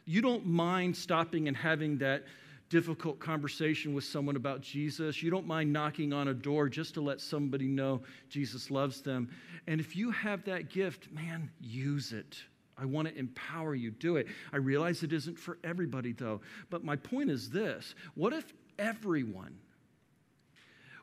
You 0.06 0.22
don't 0.22 0.46
mind 0.46 0.98
stopping 0.98 1.48
and 1.48 1.56
having 1.56 2.00
that 2.00 2.26
difficult 2.72 3.20
conversation 3.20 3.94
with 3.94 4.06
someone 4.06 4.38
about 4.38 4.62
Jesus. 4.62 5.22
You 5.22 5.30
don't 5.30 5.46
mind 5.46 5.74
knocking 5.74 6.14
on 6.14 6.30
a 6.30 6.34
door 6.34 6.70
just 6.70 6.94
to 6.94 7.02
let 7.02 7.20
somebody 7.20 7.68
know 7.68 8.02
Jesus 8.30 8.72
loves 8.72 9.02
them. 9.02 9.30
And 9.68 9.82
if 9.82 9.94
you 9.94 10.10
have 10.12 10.46
that 10.46 10.70
gift, 10.70 11.12
man, 11.12 11.52
use 11.60 12.14
it. 12.14 12.38
I 12.78 12.86
want 12.86 13.10
to 13.10 13.20
empower 13.20 13.76
you. 13.76 13.92
Do 13.92 14.16
it. 14.16 14.28
I 14.54 14.58
realize 14.58 15.04
it 15.04 15.12
isn't 15.12 15.38
for 15.38 15.60
everybody, 15.66 16.14
though. 16.14 16.40
But 16.70 16.86
my 16.86 16.96
point 16.96 17.30
is 17.30 17.50
this 17.50 17.94
what 18.16 18.32
if 18.32 18.54
everyone 18.80 19.58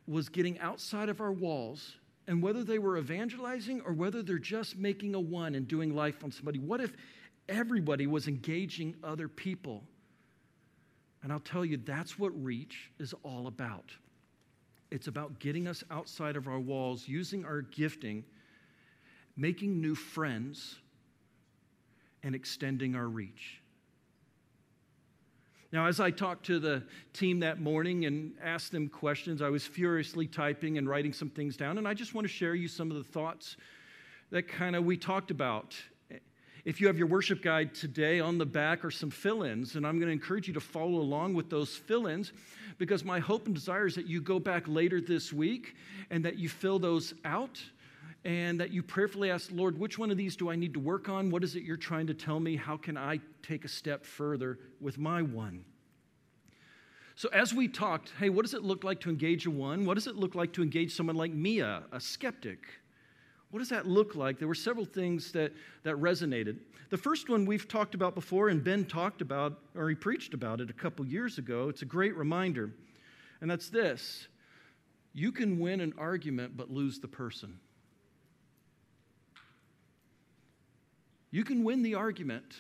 was 0.07 0.31
getting 0.31 0.59
outside 0.61 1.11
of 1.11 1.21
our 1.21 1.33
walls, 1.33 1.97
and 2.27 2.43
whether 2.43 2.65
they 2.65 2.79
were 2.79 2.97
evangelizing 2.97 3.83
or 3.83 3.93
whether 3.93 4.23
they're 4.23 4.39
just 4.39 4.79
making 4.79 5.15
a 5.15 5.21
one 5.21 5.55
and 5.55 5.69
doing 5.69 5.95
life 5.95 6.25
on 6.25 6.33
somebody, 6.33 6.59
what 6.59 6.81
if 6.81 6.95
everybody 7.47 8.07
was 8.07 8.27
engaging 8.27 8.97
other 9.05 9.29
people? 9.29 9.85
And 11.23 11.33
I'll 11.33 11.41
tell 11.41 11.65
you, 11.65 11.79
that's 11.79 12.19
what 12.19 12.33
Reach 12.43 12.91
is 12.99 13.15
all 13.23 13.47
about. 13.47 13.91
It's 14.91 15.09
about 15.09 15.39
getting 15.39 15.67
us 15.67 15.85
outside 15.91 16.37
of 16.37 16.49
our 16.49 16.61
walls, 16.61 17.07
using 17.09 17.45
our 17.45 17.63
gifting, 17.63 18.25
making 19.37 19.81
new 19.81 19.95
friends 19.95 20.77
and 22.23 22.35
extending 22.35 22.95
our 22.95 23.07
reach. 23.07 23.61
Now, 25.71 25.87
as 25.87 26.01
I 26.01 26.11
talked 26.11 26.47
to 26.47 26.59
the 26.59 26.83
team 27.13 27.41
that 27.41 27.61
morning 27.61 28.07
and 28.07 28.33
asked 28.43 28.73
them 28.73 28.89
questions, 28.89 29.43
I 29.43 29.51
was 29.51 29.67
furiously 29.67 30.27
typing 30.27 30.79
and 30.79 30.89
writing 30.89 31.13
some 31.13 31.29
things 31.29 31.57
down, 31.59 31.77
and 31.77 31.87
I 31.87 31.93
just 31.93 32.15
want 32.15 32.27
to 32.27 32.33
share 32.33 32.55
you 32.55 32.69
some 32.69 32.91
of 32.91 32.97
the 32.97 33.05
thoughts 33.05 33.59
that 34.31 34.49
kind 34.49 34.75
of 34.75 34.85
we 34.85 34.97
talked 34.97 35.31
about. 35.31 35.77
If 36.65 36.81
you 36.81 36.87
have 36.89 36.99
your 36.99 37.07
worship 37.07 37.43
guide 37.43 37.75
today 37.75 38.21
on 38.21 38.39
the 38.39 38.47
back 38.47 38.85
are 38.85 38.91
some 38.91 39.11
fill 39.11 39.43
ins, 39.43 39.77
and 39.77 39.87
I'm 39.87 39.99
going 39.99 40.09
to 40.09 40.13
encourage 40.13 40.49
you 40.49 40.55
to 40.55 40.61
follow 40.61 40.97
along 40.97 41.35
with 41.35 41.51
those 41.51 41.77
fill 41.77 42.07
ins 42.07 42.33
because 42.79 43.05
my 43.05 43.19
hope 43.19 43.47
and 43.47 43.55
desire 43.55 43.87
is 43.87 43.95
that 43.95 44.07
you 44.07 44.21
go 44.21 44.39
back 44.39 44.67
later 44.67 45.01
this 45.01 45.33
week 45.33 45.77
and 46.11 46.25
that 46.25 46.39
you 46.39 46.49
fill 46.49 46.79
those 46.79 47.15
out 47.25 47.63
and 48.25 48.61
that 48.61 48.71
you 48.73 48.83
prayerfully 48.83 49.31
ask, 49.31 49.51
Lord, 49.53 49.79
which 49.79 49.99
one 49.99 50.11
of 50.11 50.17
these 50.17 50.37
do 50.37 50.51
I 50.51 50.57
need 50.57 50.75
to 50.75 50.81
work 50.81 51.09
on? 51.09 51.31
What 51.31 51.45
is 51.45 51.55
it 51.55 51.63
you're 51.63 51.77
trying 51.77 52.07
to 52.09 52.15
tell 52.15 52.41
me? 52.41 52.57
How 52.57 52.77
can 52.77 52.97
I 52.97 53.21
take 53.43 53.65
a 53.65 53.69
step 53.69 54.05
further 54.05 54.59
with 54.81 54.99
my 54.99 55.23
one? 55.23 55.65
So, 57.15 57.29
as 57.31 57.53
we 57.53 57.67
talked, 57.67 58.13
hey, 58.19 58.29
what 58.29 58.43
does 58.43 58.55
it 58.55 58.63
look 58.63 58.85
like 58.85 59.01
to 59.01 59.11
engage 59.11 59.47
a 59.47 59.51
one? 59.51 59.85
What 59.85 59.95
does 59.95 60.07
it 60.07 60.15
look 60.17 60.35
like 60.35 60.53
to 60.53 60.63
engage 60.63 60.95
someone 60.95 61.17
like 61.17 61.33
Mia, 61.33 61.83
a 61.91 62.01
skeptic? 62.01 62.67
What 63.51 63.61
does 63.61 63.71
that 63.71 63.87
look 63.87 64.15
like? 64.15 64.39
There 64.39 64.49
were 64.49 64.55
several 64.55 64.85
things 64.85 65.33
that, 65.33 65.53
that 65.83 65.97
resonated. 65.97 66.59
The 66.91 66.99
first 66.99 67.29
one 67.29 67.47
we've 67.47 67.67
talked 67.67 67.95
about 67.95 68.15
before, 68.15 68.49
and 68.49 68.63
Ben 68.63 68.85
talked 68.85 69.23
about, 69.23 69.59
or 69.75 69.89
he 69.89 69.95
preached 69.95 70.35
about 70.35 70.61
it 70.61 70.69
a 70.69 70.75
couple 70.75 71.07
years 71.07 71.39
ago. 71.39 71.69
It's 71.69 71.83
a 71.83 71.87
great 71.87 72.15
reminder, 72.17 72.71
and 73.41 73.51
that's 73.51 73.71
this 73.71 74.29
You 75.15 75.33
can 75.33 75.59
win 75.59 75.81
an 75.81 75.95
argument 75.97 76.57
but 76.57 76.71
lose 76.71 76.99
the 76.99 77.09
person. 77.09 77.59
You 81.31 81.45
can 81.45 81.63
win 81.65 81.83
the 81.83 81.95
argument 81.95 82.55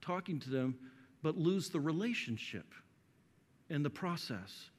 talking 0.00 0.40
to 0.40 0.50
them 0.50 0.76
but 1.22 1.36
lose 1.36 1.68
the 1.68 1.80
relationship 1.80 2.66
in 3.70 3.82
the 3.82 3.90
process. 3.90 4.70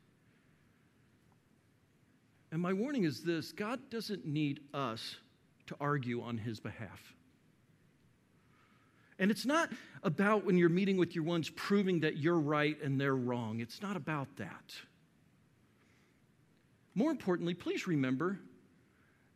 And 2.52 2.62
my 2.62 2.74
warning 2.74 3.04
is 3.04 3.24
this 3.24 3.52
God 3.52 3.80
doesn't 3.90 4.26
need 4.26 4.62
us 4.74 5.18
to 5.70 5.76
argue 5.80 6.22
on 6.22 6.38
his 6.38 6.60
behalf. 6.60 7.14
And 9.18 9.32
it's 9.32 9.46
not 9.46 9.70
about 10.04 10.46
when 10.46 10.58
you're 10.58 10.70
meeting 10.70 10.98
with 10.98 11.16
your 11.16 11.24
ones 11.24 11.50
proving 11.50 12.02
that 12.02 12.18
you're 12.18 12.40
right 12.40 12.78
and 12.82 13.00
they're 13.00 13.16
wrong. 13.16 13.60
It's 13.60 13.82
not 13.82 13.96
about 13.96 14.28
that. 14.38 14.74
More 16.96 17.12
importantly, 17.12 17.54
please 17.54 17.88
remember 17.88 18.40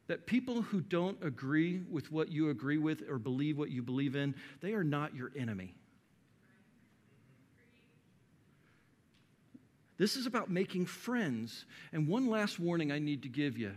that 0.07 0.25
people 0.25 0.61
who 0.61 0.81
don't 0.81 1.17
agree 1.23 1.81
with 1.89 2.11
what 2.11 2.29
you 2.29 2.49
agree 2.49 2.77
with 2.77 3.03
or 3.09 3.17
believe 3.17 3.57
what 3.57 3.69
you 3.69 3.81
believe 3.81 4.15
in, 4.15 4.35
they 4.61 4.73
are 4.73 4.83
not 4.83 5.15
your 5.15 5.31
enemy. 5.35 5.75
This 9.97 10.15
is 10.15 10.25
about 10.25 10.49
making 10.49 10.85
friends. 10.87 11.65
And 11.91 12.07
one 12.07 12.27
last 12.27 12.59
warning 12.59 12.91
I 12.91 12.99
need 12.99 13.23
to 13.23 13.29
give 13.29 13.57
you 13.57 13.73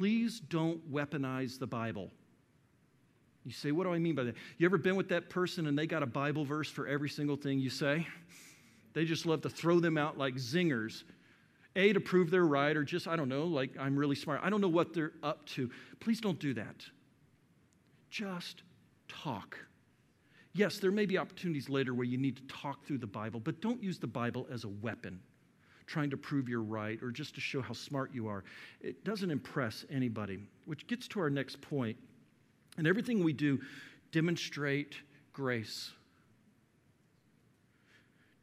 please 0.00 0.40
don't 0.40 0.90
weaponize 0.90 1.58
the 1.58 1.66
Bible. 1.66 2.10
You 3.44 3.52
say, 3.52 3.70
what 3.70 3.84
do 3.84 3.92
I 3.92 3.98
mean 3.98 4.14
by 4.14 4.24
that? 4.24 4.34
You 4.56 4.64
ever 4.64 4.78
been 4.78 4.96
with 4.96 5.10
that 5.10 5.28
person 5.28 5.66
and 5.66 5.78
they 5.78 5.86
got 5.86 6.02
a 6.02 6.06
Bible 6.06 6.42
verse 6.42 6.70
for 6.70 6.88
every 6.88 7.10
single 7.10 7.36
thing 7.36 7.58
you 7.58 7.68
say? 7.68 8.06
They 8.94 9.04
just 9.04 9.26
love 9.26 9.42
to 9.42 9.50
throw 9.50 9.78
them 9.78 9.98
out 9.98 10.16
like 10.16 10.36
zingers. 10.36 11.02
A, 11.76 11.92
to 11.92 12.00
prove 12.00 12.30
they're 12.30 12.46
right, 12.46 12.74
or 12.74 12.82
just, 12.82 13.08
I 13.08 13.14
don't 13.14 13.28
know, 13.28 13.44
like 13.44 13.72
I'm 13.78 13.94
really 13.94 14.16
smart. 14.16 14.40
I 14.42 14.48
don't 14.48 14.62
know 14.62 14.68
what 14.68 14.94
they're 14.94 15.12
up 15.22 15.44
to. 15.48 15.70
Please 16.00 16.18
don't 16.18 16.40
do 16.40 16.54
that. 16.54 16.82
Just 18.08 18.62
talk. 19.06 19.58
Yes, 20.54 20.78
there 20.78 20.90
may 20.90 21.04
be 21.04 21.18
opportunities 21.18 21.68
later 21.68 21.92
where 21.92 22.06
you 22.06 22.16
need 22.16 22.36
to 22.36 22.42
talk 22.44 22.86
through 22.86 22.98
the 22.98 23.06
Bible, 23.06 23.38
but 23.38 23.60
don't 23.60 23.82
use 23.82 23.98
the 23.98 24.06
Bible 24.06 24.46
as 24.50 24.64
a 24.64 24.68
weapon, 24.68 25.20
trying 25.90 26.10
to 26.10 26.16
prove 26.16 26.48
you're 26.48 26.62
right 26.62 27.02
or 27.02 27.10
just 27.10 27.34
to 27.34 27.40
show 27.40 27.60
how 27.60 27.74
smart 27.74 28.14
you 28.14 28.28
are. 28.28 28.44
It 28.80 29.04
doesn't 29.04 29.30
impress 29.30 29.84
anybody, 29.90 30.38
which 30.64 30.86
gets 30.86 31.08
to 31.08 31.20
our 31.20 31.28
next 31.28 31.60
point. 31.60 31.96
And 32.78 32.86
everything 32.86 33.24
we 33.24 33.32
do, 33.32 33.58
demonstrate 34.12 34.94
grace. 35.32 35.90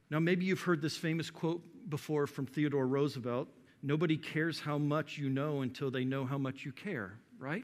Now, 0.09 0.19
maybe 0.19 0.45
you've 0.45 0.61
heard 0.61 0.81
this 0.81 0.97
famous 0.97 1.29
quote 1.29 1.61
before 1.89 2.27
from 2.27 2.45
Theodore 2.45 2.87
Roosevelt 2.87 3.47
Nobody 3.83 4.17
cares 4.17 4.59
how 4.59 4.79
much 4.79 5.19
you 5.19 5.29
know 5.29 5.61
until 5.61 5.91
they 5.91 6.03
know 6.03 6.25
how 6.25 6.39
much 6.39 6.65
you 6.65 6.71
care, 6.71 7.13
right? 7.37 7.63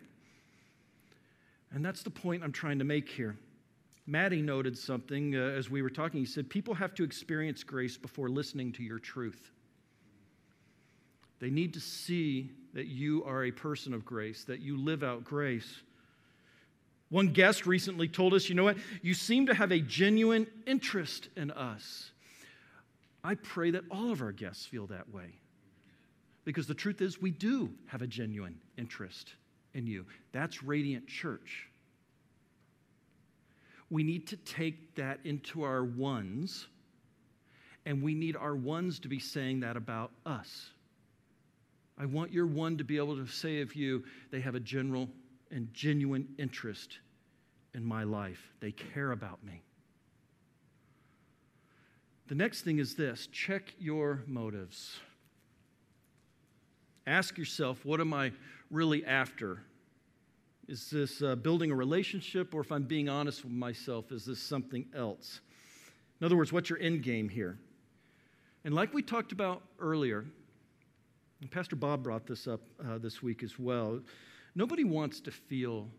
And 1.71 1.83
that's 1.83 2.03
the 2.03 2.11
point 2.11 2.43
I'm 2.43 2.51
trying 2.51 2.77
to 2.77 2.85
make 2.85 3.09
here. 3.09 3.35
Maddie 4.05 4.41
noted 4.41 4.77
something 4.77 5.35
uh, 5.35 5.39
as 5.39 5.71
we 5.71 5.81
were 5.81 5.89
talking. 5.89 6.19
He 6.19 6.25
said, 6.27 6.49
People 6.49 6.75
have 6.75 6.93
to 6.95 7.03
experience 7.03 7.63
grace 7.63 7.97
before 7.97 8.29
listening 8.29 8.71
to 8.73 8.83
your 8.83 8.99
truth. 8.99 9.52
They 11.39 11.49
need 11.49 11.73
to 11.73 11.79
see 11.79 12.51
that 12.73 12.87
you 12.87 13.23
are 13.25 13.45
a 13.45 13.51
person 13.51 13.93
of 13.93 14.05
grace, 14.05 14.43
that 14.45 14.61
you 14.61 14.77
live 14.77 15.03
out 15.03 15.23
grace. 15.23 15.81
One 17.09 17.27
guest 17.27 17.65
recently 17.65 18.07
told 18.07 18.33
us, 18.33 18.49
You 18.49 18.55
know 18.55 18.63
what? 18.63 18.77
You 19.01 19.13
seem 19.13 19.45
to 19.47 19.53
have 19.53 19.71
a 19.71 19.79
genuine 19.79 20.47
interest 20.65 21.29
in 21.35 21.51
us. 21.51 22.11
I 23.23 23.35
pray 23.35 23.71
that 23.71 23.83
all 23.91 24.11
of 24.11 24.21
our 24.21 24.31
guests 24.31 24.65
feel 24.65 24.87
that 24.87 25.13
way. 25.13 25.35
Because 26.45 26.67
the 26.67 26.73
truth 26.73 27.01
is, 27.01 27.21
we 27.21 27.31
do 27.31 27.71
have 27.85 28.01
a 28.01 28.07
genuine 28.07 28.59
interest 28.77 29.33
in 29.73 29.87
you. 29.87 30.05
That's 30.33 30.61
Radiant 30.61 31.07
Church 31.07 31.69
we 33.93 34.03
need 34.03 34.25
to 34.27 34.37
take 34.37 34.95
that 34.95 35.19
into 35.23 35.61
our 35.61 35.83
ones, 35.83 36.65
and 37.85 38.01
we 38.01 38.15
need 38.15 38.35
our 38.35 38.55
ones 38.55 38.97
to 38.99 39.07
be 39.07 39.19
saying 39.19 39.59
that 39.59 39.77
about 39.77 40.09
us. 40.25 40.71
I 41.97 42.05
want 42.05 42.31
your 42.31 42.47
one 42.47 42.77
to 42.77 42.83
be 42.83 42.97
able 42.97 43.15
to 43.17 43.27
say 43.27 43.61
of 43.61 43.75
you, 43.75 44.03
they 44.31 44.41
have 44.41 44.55
a 44.55 44.59
general 44.59 45.09
and 45.51 45.71
genuine 45.73 46.27
interest 46.37 46.99
in 47.73 47.85
my 47.85 48.03
life. 48.03 48.51
They 48.59 48.71
care 48.71 49.11
about 49.11 49.43
me. 49.43 49.61
The 52.27 52.35
next 52.35 52.61
thing 52.61 52.79
is 52.79 52.95
this 52.95 53.27
check 53.27 53.73
your 53.77 54.23
motives. 54.25 54.99
Ask 57.05 57.37
yourself, 57.37 57.83
what 57.83 57.99
am 57.99 58.13
I 58.13 58.31
really 58.71 59.05
after? 59.05 59.61
Is 60.67 60.89
this 60.89 61.21
uh, 61.21 61.35
building 61.35 61.69
a 61.71 61.75
relationship, 61.75 62.53
or 62.55 62.61
if 62.61 62.71
I'm 62.71 62.83
being 62.83 63.09
honest 63.09 63.43
with 63.43 63.51
myself, 63.51 64.11
is 64.11 64.25
this 64.25 64.39
something 64.39 64.85
else? 64.95 65.41
In 66.21 66.25
other 66.25 66.37
words, 66.37 66.53
what's 66.53 66.69
your 66.69 66.79
end 66.79 67.03
game 67.03 67.27
here? 67.27 67.59
And 68.63 68.73
like 68.73 68.93
we 68.93 69.01
talked 69.01 69.33
about 69.33 69.61
earlier, 69.77 70.25
and 71.43 71.51
Pastor 71.51 71.75
Bob 71.75 72.03
brought 72.03 72.25
this 72.25 72.47
up 72.47 72.61
uh, 72.87 72.97
this 72.97 73.21
week 73.21 73.43
as 73.43 73.59
well, 73.59 73.99
nobody 74.55 74.85
wants 74.85 75.19
to 75.19 75.29
feel 75.29 75.89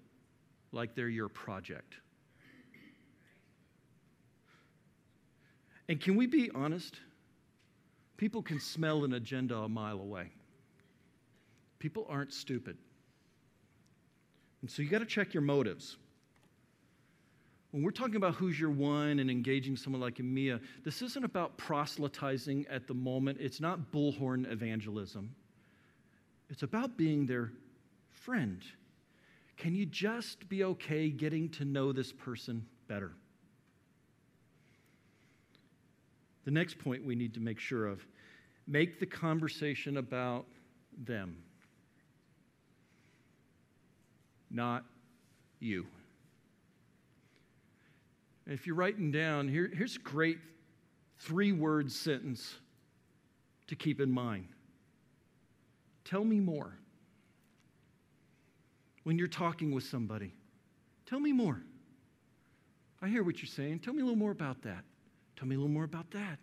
like 0.73 0.95
they're 0.95 1.11
your 1.11 1.29
project. 1.29 1.97
And 5.87 6.01
can 6.01 6.17
we 6.17 6.27
be 6.27 6.51
honest? 6.55 6.99
People 8.17 8.41
can 8.41 8.59
smell 8.59 9.05
an 9.05 9.13
agenda 9.13 9.55
a 9.59 9.69
mile 9.69 10.01
away. 10.01 10.33
People 11.79 12.07
aren't 12.09 12.33
stupid. 12.33 12.79
And 14.63 14.71
so 14.71 14.81
you 14.81 14.89
got 14.89 15.01
to 15.01 15.05
check 15.05 15.35
your 15.35 15.43
motives. 15.43 15.99
When 17.75 17.83
we're 17.83 17.91
talking 17.91 18.15
about 18.15 18.37
who's 18.37 18.61
your 18.61 18.71
one 18.71 19.19
and 19.19 19.29
engaging 19.29 19.77
someone 19.77 20.01
like 20.01 20.21
Mia, 20.21 20.61
this 20.85 21.03
isn't 21.03 21.25
about 21.25 21.59
proselytizing 21.59 22.67
at 22.71 22.87
the 22.87 22.95
moment. 22.95 23.39
It's 23.41 23.61
not 23.61 23.91
bullhorn 23.91 24.49
evangelism. 24.49 25.35
It's 26.49 26.63
about 26.63 26.97
being 26.97 27.27
their 27.27 27.51
friend. 28.13 28.63
Can 29.57 29.75
you 29.75 29.87
just 29.87 30.49
be 30.49 30.63
okay 30.63 31.09
getting 31.11 31.49
to 31.49 31.65
know 31.65 31.91
this 31.91 32.13
person 32.13 32.65
better? 32.87 33.11
The 36.45 36.53
next 36.53 36.79
point 36.79 37.05
we 37.05 37.17
need 37.17 37.35
to 37.35 37.41
make 37.41 37.59
sure 37.59 37.89
of 37.89 38.07
make 38.69 39.01
the 39.01 39.07
conversation 39.07 39.97
about 39.97 40.47
them 40.97 41.39
not 44.49 44.85
you. 45.59 45.89
If 48.47 48.67
you're 48.67 48.77
writing 48.77 49.11
down, 49.11 49.49
here, 49.49 49.71
here's 49.73 49.97
a 49.97 50.01
great 50.01 50.39
three 51.19 51.53
word 51.53 51.91
sentence 51.91 52.57
to 53.67 53.77
keep 53.77 54.01
in 54.01 54.11
mind 54.11 54.49
Tell 56.05 56.25
me 56.25 56.39
more. 56.39 56.77
When 59.05 59.19
you're 59.19 59.27
talking 59.27 59.73
with 59.73 59.85
somebody, 59.85 60.33
tell 61.07 61.21
me 61.21 61.33
more. 61.33 61.61
I 63.03 63.09
hear 63.09 63.23
what 63.23 63.39
you're 63.39 63.47
saying. 63.47 63.81
Tell 63.81 63.93
me 63.93 64.01
a 64.01 64.05
little 64.05 64.19
more 64.19 64.31
about 64.31 64.63
that. 64.63 64.85
Tell 65.37 65.47
me 65.47 65.57
a 65.57 65.59
little 65.59 65.73
more 65.73 65.85
about 65.85 66.11
that. 66.13 66.39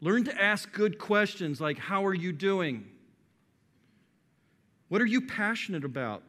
Learn 0.00 0.24
to 0.24 0.42
ask 0.42 0.70
good 0.72 0.98
questions 0.98 1.60
like, 1.60 1.78
How 1.78 2.04
are 2.06 2.14
you 2.14 2.32
doing? 2.32 2.86
What 4.88 5.00
are 5.00 5.06
you 5.06 5.22
passionate 5.22 5.84
about? 5.84 6.22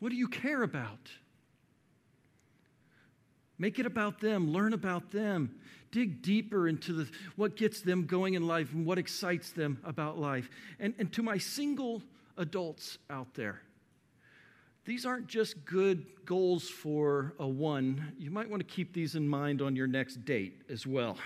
What 0.00 0.10
do 0.10 0.16
you 0.16 0.28
care 0.28 0.62
about? 0.62 1.10
Make 3.62 3.78
it 3.78 3.86
about 3.86 4.18
them. 4.18 4.52
Learn 4.52 4.72
about 4.72 5.12
them. 5.12 5.54
Dig 5.92 6.20
deeper 6.20 6.66
into 6.66 6.92
the, 6.92 7.08
what 7.36 7.54
gets 7.54 7.80
them 7.80 8.06
going 8.06 8.34
in 8.34 8.44
life 8.44 8.72
and 8.72 8.84
what 8.84 8.98
excites 8.98 9.52
them 9.52 9.78
about 9.84 10.18
life. 10.18 10.50
And, 10.80 10.94
and 10.98 11.12
to 11.12 11.22
my 11.22 11.38
single 11.38 12.02
adults 12.36 12.98
out 13.08 13.34
there, 13.34 13.62
these 14.84 15.06
aren't 15.06 15.28
just 15.28 15.64
good 15.64 16.04
goals 16.24 16.68
for 16.68 17.34
a 17.38 17.46
one. 17.46 18.14
You 18.18 18.32
might 18.32 18.50
want 18.50 18.66
to 18.66 18.74
keep 18.74 18.92
these 18.92 19.14
in 19.14 19.28
mind 19.28 19.62
on 19.62 19.76
your 19.76 19.86
next 19.86 20.24
date 20.24 20.62
as 20.68 20.84
well. 20.84 21.16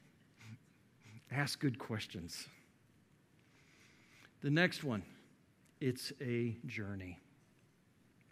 Ask 1.30 1.60
good 1.60 1.78
questions. 1.78 2.48
The 4.40 4.48
next 4.48 4.82
one 4.82 5.02
it's 5.78 6.10
a 6.22 6.56
journey. 6.66 7.18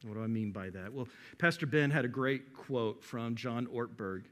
What 0.05 0.15
do 0.15 0.23
I 0.23 0.27
mean 0.29 0.53
by 0.53 0.71
that? 0.71 0.93
Well, 0.93 1.09
Pastor 1.39 1.67
Ben 1.67 1.91
had 1.91 2.05
a 2.05 2.09
great 2.09 2.55
quote 2.55 3.03
from 3.03 3.35
John 3.35 3.67
Ortberg. 3.67 4.25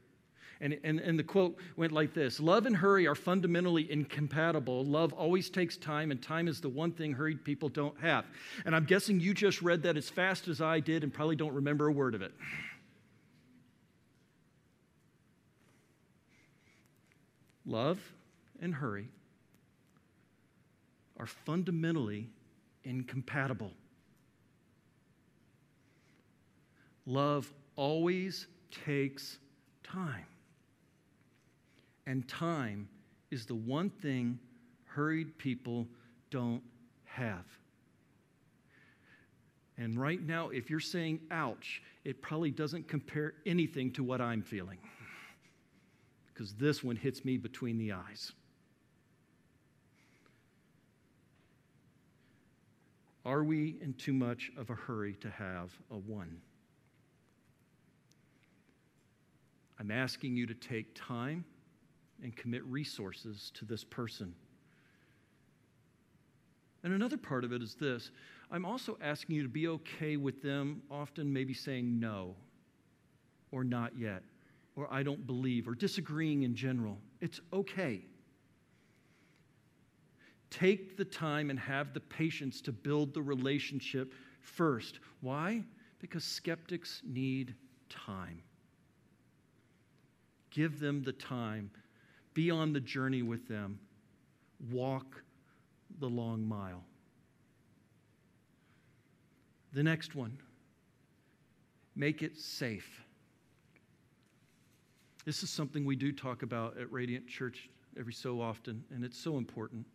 And, 0.59 0.77
and, 0.83 0.99
and 0.99 1.19
the 1.19 1.23
quote 1.23 1.59
went 1.75 1.91
like 1.91 2.13
this 2.13 2.39
Love 2.39 2.65
and 2.65 2.75
hurry 2.75 3.05
are 3.05 3.15
fundamentally 3.15 3.91
incompatible. 3.91 4.85
Love 4.85 5.13
always 5.13 5.49
takes 5.49 5.77
time, 5.77 6.09
and 6.09 6.21
time 6.21 6.47
is 6.47 6.61
the 6.61 6.69
one 6.69 6.91
thing 6.91 7.13
hurried 7.13 7.43
people 7.43 7.69
don't 7.69 7.99
have. 7.99 8.25
And 8.65 8.75
I'm 8.75 8.85
guessing 8.85 9.19
you 9.19 9.33
just 9.33 9.61
read 9.61 9.83
that 9.83 9.97
as 9.97 10.09
fast 10.09 10.47
as 10.47 10.61
I 10.61 10.79
did 10.79 11.03
and 11.03 11.13
probably 11.13 11.35
don't 11.35 11.53
remember 11.53 11.87
a 11.87 11.91
word 11.91 12.15
of 12.15 12.21
it. 12.21 12.33
Love 17.65 17.99
and 18.61 18.73
hurry 18.73 19.09
are 21.17 21.25
fundamentally 21.25 22.29
incompatible. 22.83 23.71
Love 27.07 27.51
always 27.77 28.47
takes 28.85 29.37
time. 29.81 30.25
And 32.05 32.27
time 32.27 32.89
is 33.31 33.45
the 33.45 33.55
one 33.55 33.89
thing 33.89 34.37
hurried 34.83 35.37
people 35.37 35.87
don't 36.29 36.61
have. 37.05 37.45
And 39.77 39.97
right 39.99 40.21
now, 40.21 40.49
if 40.49 40.69
you're 40.69 40.79
saying 40.81 41.21
ouch, 41.31 41.81
it 42.03 42.21
probably 42.21 42.51
doesn't 42.51 42.87
compare 42.87 43.33
anything 43.45 43.91
to 43.93 44.03
what 44.03 44.21
I'm 44.21 44.43
feeling. 44.43 44.77
Because 46.33 46.53
this 46.53 46.83
one 46.83 46.95
hits 46.95 47.25
me 47.25 47.35
between 47.37 47.79
the 47.79 47.93
eyes. 47.93 48.31
Are 53.25 53.43
we 53.43 53.77
in 53.81 53.95
too 53.95 54.13
much 54.13 54.51
of 54.55 54.69
a 54.69 54.75
hurry 54.75 55.15
to 55.21 55.31
have 55.31 55.71
a 55.89 55.97
one? 55.97 56.39
I'm 59.79 59.91
asking 59.91 60.35
you 60.35 60.45
to 60.47 60.53
take 60.53 60.95
time 60.95 61.45
and 62.23 62.35
commit 62.35 62.63
resources 62.65 63.51
to 63.55 63.65
this 63.65 63.83
person. 63.83 64.33
And 66.83 66.93
another 66.93 67.17
part 67.17 67.43
of 67.43 67.51
it 67.51 67.61
is 67.61 67.75
this 67.75 68.11
I'm 68.51 68.65
also 68.65 68.97
asking 69.01 69.35
you 69.35 69.43
to 69.43 69.49
be 69.49 69.67
okay 69.67 70.17
with 70.17 70.41
them 70.41 70.81
often 70.89 71.31
maybe 71.31 71.53
saying 71.53 71.99
no, 71.99 72.35
or 73.51 73.63
not 73.63 73.97
yet, 73.97 74.23
or 74.75 74.87
I 74.91 75.03
don't 75.03 75.27
believe, 75.27 75.67
or 75.67 75.75
disagreeing 75.75 76.43
in 76.43 76.55
general. 76.55 76.97
It's 77.19 77.41
okay. 77.51 78.01
Take 80.49 80.95
the 80.95 81.05
time 81.05 81.49
and 81.49 81.59
have 81.59 81.93
the 81.93 81.99
patience 81.99 82.61
to 82.61 82.71
build 82.71 83.13
the 83.13 83.21
relationship 83.21 84.13
first. 84.39 84.99
Why? 85.19 85.63
Because 85.99 86.23
skeptics 86.23 87.01
need 87.05 87.53
time. 87.89 88.41
Give 90.57 90.79
them 90.79 91.03
the 91.03 91.13
time. 91.13 91.69
Be 92.33 92.49
on 92.49 92.73
the 92.73 92.79
journey 92.79 93.21
with 93.21 93.47
them. 93.47 93.77
Walk 94.71 95.21
the 95.99 96.07
long 96.07 96.47
mile. 96.47 96.83
The 99.73 99.83
next 99.83 100.15
one 100.15 100.35
make 101.95 102.23
it 102.23 102.39
safe. 102.39 103.03
This 105.25 105.43
is 105.43 105.51
something 105.51 105.85
we 105.85 105.95
do 105.95 106.11
talk 106.11 106.41
about 106.41 106.75
at 106.79 106.91
Radiant 106.91 107.27
Church 107.27 107.69
every 107.99 108.13
so 108.13 108.41
often, 108.41 108.83
and 108.89 109.05
it's 109.05 109.17
so 109.17 109.37
important. 109.37 109.85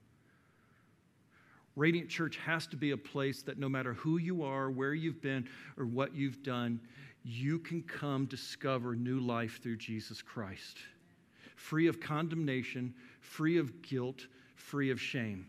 Radiant 1.75 2.09
Church 2.09 2.37
has 2.37 2.69
to 2.69 2.76
be 2.76 2.92
a 2.92 2.97
place 2.97 3.42
that 3.42 3.59
no 3.59 3.69
matter 3.69 3.95
who 3.95 4.19
you 4.19 4.45
are, 4.45 4.71
where 4.71 4.95
you've 4.95 5.23
been, 5.23 5.49
or 5.76 5.87
what 5.87 6.14
you've 6.14 6.45
done, 6.45 6.78
you 7.25 7.59
can 7.59 7.83
come 7.83 8.26
discover 8.26 8.95
new 8.95 9.21
life 9.21 9.61
through 9.62 9.76
Jesus 9.76 10.23
Christ. 10.23 10.79
Free 11.57 11.87
of 11.87 12.00
condemnation, 12.00 12.95
free 13.21 13.59
of 13.59 13.83
guilt, 13.83 14.26
free 14.57 14.91
of 14.91 15.00
shame. 15.00 15.47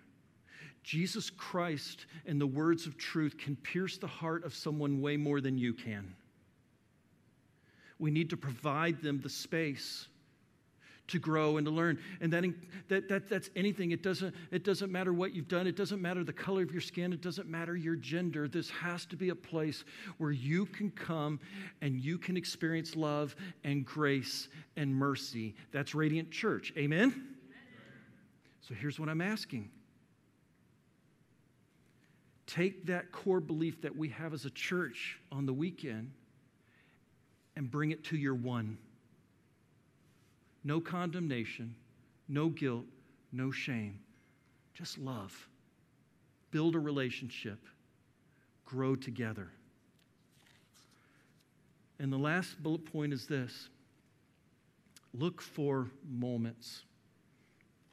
Jesus 0.84 1.30
Christ 1.30 2.06
and 2.25 2.39
the 2.39 2.48
words 2.48 2.86
of 2.86 2.98
truth 2.98 3.38
can 3.38 3.56
pierce 3.56 3.98
the 3.98 4.08
heart 4.08 4.44
of 4.44 4.53
someone 4.53 5.01
way 5.01 5.18
more 5.18 5.42
than 5.42 5.58
you 5.58 5.74
can. 5.74 6.13
We 8.00 8.12
need 8.12 8.30
to 8.32 8.38
provide 8.38 9.01
them 9.01 9.22
the 9.22 9.30
space 9.30 10.08
to 11.07 11.19
grow 11.19 11.57
and 11.57 11.65
to 11.65 11.72
learn. 11.72 12.00
And 12.22 12.31
that, 12.33 12.45
that, 12.88 13.10
that, 13.10 13.29
that's 13.29 13.50
anything. 13.55 13.91
It 13.91 14.01
doesn't, 14.01 14.33
it 14.51 14.63
doesn't 14.63 14.91
matter 14.91 15.13
what 15.13 15.33
you've 15.33 15.48
done, 15.48 15.67
it 15.67 15.75
doesn't 15.75 16.01
matter 16.01 16.24
the 16.24 16.33
color 16.33 16.63
of 16.63 16.72
your 16.72 16.81
skin, 16.81 17.13
it 17.13 17.22
doesn't 17.22 17.48
matter 17.48 17.75
your 17.75 17.95
gender. 17.95 18.48
This 18.48 18.69
has 18.69 19.05
to 19.07 19.15
be 19.15 19.29
a 19.29 19.36
place 19.36 19.83
where 20.17 20.31
you 20.31 20.65
can 20.65 20.91
come 20.91 21.39
and 21.81 22.00
you 22.00 22.17
can 22.17 22.38
experience 22.38 22.95
love 22.95 23.36
and 23.63 23.86
grace 23.86 24.48
and 24.77 24.93
mercy. 24.93 25.55
That's 25.72 25.93
Radiant 25.93 26.31
Church. 26.31 26.74
Amen? 26.77 27.01
Amen. 27.01 27.27
So 28.62 28.74
here's 28.74 29.00
what 29.00 29.10
I'm 29.10 29.22
asking. 29.22 29.69
Take 32.48 32.86
that 32.86 33.12
core 33.12 33.39
belief 33.39 33.81
that 33.81 33.96
we 33.96 34.09
have 34.09 34.33
as 34.33 34.46
a 34.46 34.50
church 34.50 35.20
on 35.31 35.46
the 35.46 35.53
weekend 35.53 36.11
and 37.55 37.70
bring 37.70 37.92
it 37.92 38.03
to 38.05 38.18
your 38.18 38.35
one 38.35 38.77
no 40.63 40.79
condemnation, 40.79 41.75
no 42.27 42.49
guilt, 42.49 42.85
no 43.31 43.51
shame, 43.51 43.99
just 44.73 44.97
love. 44.97 45.47
Build 46.51 46.75
a 46.75 46.79
relationship, 46.79 47.59
grow 48.65 48.95
together. 48.95 49.49
And 51.99 52.11
the 52.11 52.17
last 52.17 52.61
bullet 52.61 52.85
point 52.85 53.13
is 53.13 53.27
this 53.27 53.69
look 55.13 55.41
for 55.41 55.87
moments. 56.09 56.83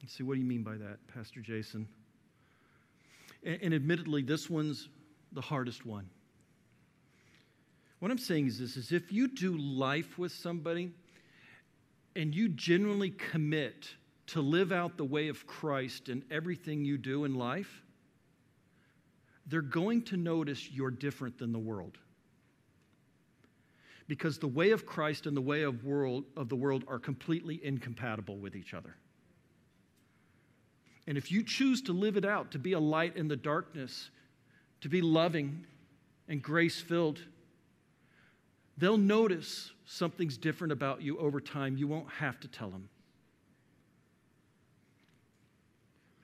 Let's 0.03 0.17
see, 0.17 0.23
what 0.23 0.35
do 0.35 0.41
you 0.41 0.47
mean 0.47 0.63
by 0.63 0.77
that, 0.77 0.99
Pastor 1.15 1.41
Jason? 1.41 1.87
And, 3.45 3.59
and 3.63 3.75
admittedly, 3.75 4.23
this 4.23 4.49
one's 4.49 4.89
the 5.33 5.41
hardest 5.41 5.85
one. 5.85 6.09
What 7.99 8.11
I'm 8.11 8.19
saying 8.19 8.47
is 8.47 8.59
this 8.59 8.77
is 8.77 8.93
if 8.93 9.13
you 9.13 9.29
do 9.29 9.57
life 9.59 10.19
with 10.19 10.33
somebody 10.33 10.91
and 12.17 12.35
you 12.35 12.49
genuinely 12.49 13.11
commit 13.11 13.89
to 14.29 14.41
live 14.41 14.73
out 14.73 14.97
the 14.97 15.05
way 15.05 15.29
of 15.29 15.47
Christ 15.47 16.09
in 16.09 16.25
everything 16.31 16.85
you 16.85 16.99
do 16.99 17.25
in 17.25 17.35
life, 17.35 17.83
they're 19.47 19.61
going 19.61 20.03
to 20.03 20.17
notice 20.17 20.71
you're 20.71 20.91
different 20.91 21.39
than 21.39 21.53
the 21.53 21.59
world. 21.59 21.99
Because 24.07 24.39
the 24.39 24.49
way 24.49 24.71
of 24.71 24.87
Christ 24.87 25.27
and 25.27 25.37
the 25.37 25.41
way 25.41 25.63
of, 25.63 25.85
world, 25.85 26.25
of 26.37 26.49
the 26.49 26.57
world 26.57 26.85
are 26.89 26.99
completely 26.99 27.61
incompatible 27.63 28.39
with 28.39 28.57
each 28.57 28.75
other. 28.75 28.95
And 31.07 31.17
if 31.19 31.33
you 31.33 31.43
choose 31.43 31.83
to 31.83 31.93
live 31.93 32.17
it 32.17 32.25
out, 32.25 32.53
to 32.53 32.59
be 32.59 32.73
a 32.73 32.81
light 32.81 33.17
in 33.17 33.27
the 33.27 33.37
darkness, 33.37 34.11
to 34.81 34.89
be 34.89 35.01
loving 35.01 35.67
and 36.29 36.41
grace 36.41 36.81
filled, 36.81 37.21
they'll 38.81 38.97
notice 38.97 39.71
something's 39.85 40.37
different 40.37 40.73
about 40.73 41.03
you 41.03 41.19
over 41.19 41.41
time. 41.41 41.77
You 41.77 41.87
won't 41.87 42.11
have 42.11 42.41
to 42.41 42.49
tell 42.49 42.71
them. 42.71 42.89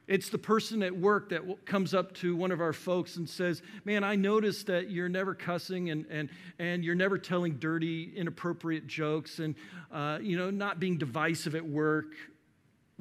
It's 0.08 0.28
the 0.28 0.38
person 0.38 0.84
at 0.84 0.96
work 0.96 1.30
that 1.30 1.66
comes 1.66 1.92
up 1.92 2.14
to 2.16 2.36
one 2.36 2.52
of 2.52 2.60
our 2.60 2.72
folks 2.72 3.16
and 3.16 3.28
says, 3.28 3.60
Man, 3.84 4.04
I 4.04 4.14
noticed 4.14 4.68
that 4.68 4.88
you're 4.88 5.08
never 5.08 5.34
cussing 5.34 5.90
and, 5.90 6.06
and, 6.08 6.28
and 6.60 6.84
you're 6.84 6.94
never 6.94 7.18
telling 7.18 7.58
dirty, 7.58 8.12
inappropriate 8.16 8.86
jokes 8.86 9.40
and, 9.40 9.56
uh, 9.92 10.18
you 10.22 10.38
know, 10.38 10.50
not 10.50 10.78
being 10.78 10.96
divisive 10.96 11.56
at 11.56 11.66
work. 11.66 12.14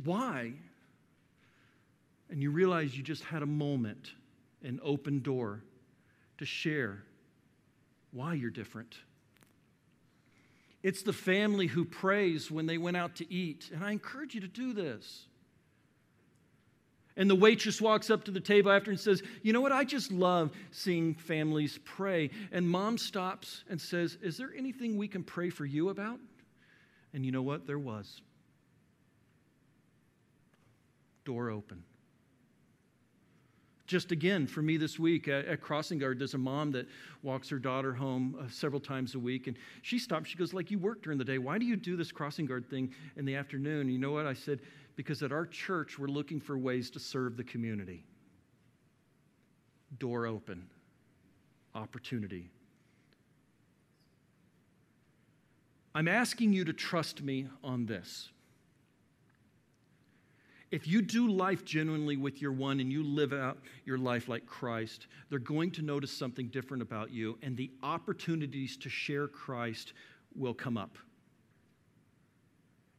Why? 0.04 0.54
And 2.32 2.42
you 2.42 2.50
realize 2.50 2.98
you 2.98 3.04
just 3.04 3.24
had 3.24 3.44
a 3.44 3.48
moment, 3.48 4.12
an 4.64 4.80
open 4.84 5.22
door 5.22 5.62
to 6.40 6.46
share 6.46 7.04
why 8.12 8.34
you're 8.34 8.50
different. 8.50 8.96
It's 10.86 11.02
the 11.02 11.14
family 11.14 11.66
who 11.66 11.84
prays 11.84 12.52
when 12.52 12.68
they 12.68 12.78
went 12.78 12.96
out 12.96 13.16
to 13.16 13.34
eat. 13.34 13.72
And 13.74 13.84
I 13.84 13.90
encourage 13.90 14.36
you 14.36 14.42
to 14.42 14.48
do 14.48 14.72
this. 14.72 15.26
And 17.18 17.28
the 17.28 17.34
waitress 17.34 17.82
walks 17.82 18.12
up 18.12 18.26
to 18.26 18.32
the 18.32 18.40
table 18.40 18.70
after 18.70 18.92
and 18.92 19.00
says, 19.00 19.24
You 19.42 19.52
know 19.52 19.62
what? 19.62 19.72
I 19.72 19.84
just 19.84 20.12
love 20.12 20.52
seeing 20.70 21.16
families 21.16 21.80
pray. 21.86 22.30
And 22.52 22.70
mom 22.70 23.00
stops 23.00 23.64
and 23.68 23.82
says, 23.82 24.20
Is 24.22 24.38
there 24.38 24.52
anything 24.56 24.96
we 24.96 25.08
can 25.08 25.24
pray 25.24 25.50
for 25.50 25.66
you 25.66 25.90
about? 25.90 26.20
And 27.16 27.26
you 27.26 27.32
know 27.32 27.42
what? 27.42 27.66
There 27.66 27.80
was. 27.80 28.22
Door 31.24 31.50
open. 31.50 31.84
Just 33.88 34.12
again, 34.12 34.48
for 34.48 34.64
me 34.64 34.78
this 34.78 34.98
week 34.98 35.28
at, 35.28 35.46
at 35.46 35.62
Crossing 35.62 36.00
Guard, 36.00 36.18
there's 36.18 36.34
a 36.34 36.40
mom 36.40 36.72
that 36.72 36.88
walks 37.22 37.50
her 37.50 37.60
daughter 37.60 37.94
home 37.94 38.36
uh, 38.40 38.50
several 38.50 38.80
times 38.80 39.14
a 39.14 39.20
week. 39.20 39.46
And 39.46 39.58
she 39.84 40.00
stops. 40.00 40.30
She 40.30 40.38
goes, 40.38 40.54
like, 40.54 40.72
you 40.72 40.80
work 40.80 41.04
during 41.04 41.20
the 41.20 41.26
day. 41.26 41.38
Why 41.38 41.60
do 41.60 41.66
you 41.66 41.76
do 41.76 41.96
this 41.96 42.12
Crossing 42.12 42.48
Guard 42.48 42.68
thing 42.68 42.92
in 43.16 43.26
the 43.26 43.36
afternoon? 43.36 43.90
You 43.90 44.00
know 44.00 44.12
what? 44.12 44.26
I 44.26 44.34
said, 44.34 44.60
because 44.96 45.22
at 45.22 45.32
our 45.32 45.46
church, 45.46 46.00
we're 46.00 46.08
looking 46.08 46.40
for 46.40 46.58
ways 46.58 46.90
to 46.92 47.00
serve 47.00 47.38
the 47.38 47.44
community. 47.44 48.04
Door 50.00 50.26
open, 50.26 50.66
opportunity. 51.76 52.50
I'm 55.94 56.08
asking 56.08 56.54
you 56.54 56.66
to 56.66 56.74
trust 56.74 57.22
me 57.22 57.48
on 57.64 57.86
this 57.86 58.30
if 60.76 60.86
you 60.86 61.02
do 61.02 61.32
life 61.32 61.64
genuinely 61.64 62.18
with 62.18 62.42
your 62.42 62.52
one 62.52 62.82
and 62.82 62.92
you 62.92 63.02
live 63.02 63.32
out 63.32 63.60
your 63.86 63.98
life 63.98 64.28
like 64.28 64.46
Christ, 64.46 65.08
they're 65.30 65.40
going 65.40 65.72
to 65.72 65.82
notice 65.82 66.12
something 66.12 66.50
different 66.50 66.84
about 66.84 67.12
you, 67.12 67.38
and 67.42 67.56
the 67.56 67.72
opportunities 67.82 68.76
to 68.76 68.90
share 68.90 69.30
Christ 69.30 69.94
will 70.36 70.54
come 70.54 70.78
up. 70.78 70.98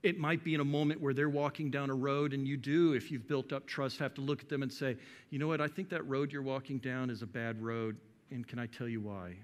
It 0.03 0.19
might 0.19 0.43
be 0.43 0.55
in 0.55 0.61
a 0.61 0.65
moment 0.65 1.03
where 1.03 1.13
they're 1.13 1.29
walking 1.29 1.71
down 1.71 1.91
a 1.91 1.95
road, 1.95 2.33
and 2.33 2.49
you 2.49 2.57
do, 2.57 2.95
if 2.95 3.11
you've 3.11 3.29
built 3.29 3.53
up 3.53 3.67
trust, 3.67 3.99
have 3.99 4.15
to 4.15 4.23
look 4.23 4.41
at 4.41 4.49
them 4.49 4.63
and 4.63 4.73
say, 4.73 4.97
You 5.29 5.39
know 5.39 5.49
what? 5.49 5.61
I 5.61 5.69
think 5.69 5.91
that 5.91 6.09
road 6.09 6.33
you're 6.33 6.41
walking 6.41 6.79
down 6.79 7.11
is 7.11 7.21
a 7.21 7.27
bad 7.27 7.61
road, 7.61 7.99
and 8.31 8.49
can 8.49 8.59
I 8.59 8.65
tell 8.65 8.89
you 8.89 9.03
why? 9.03 9.37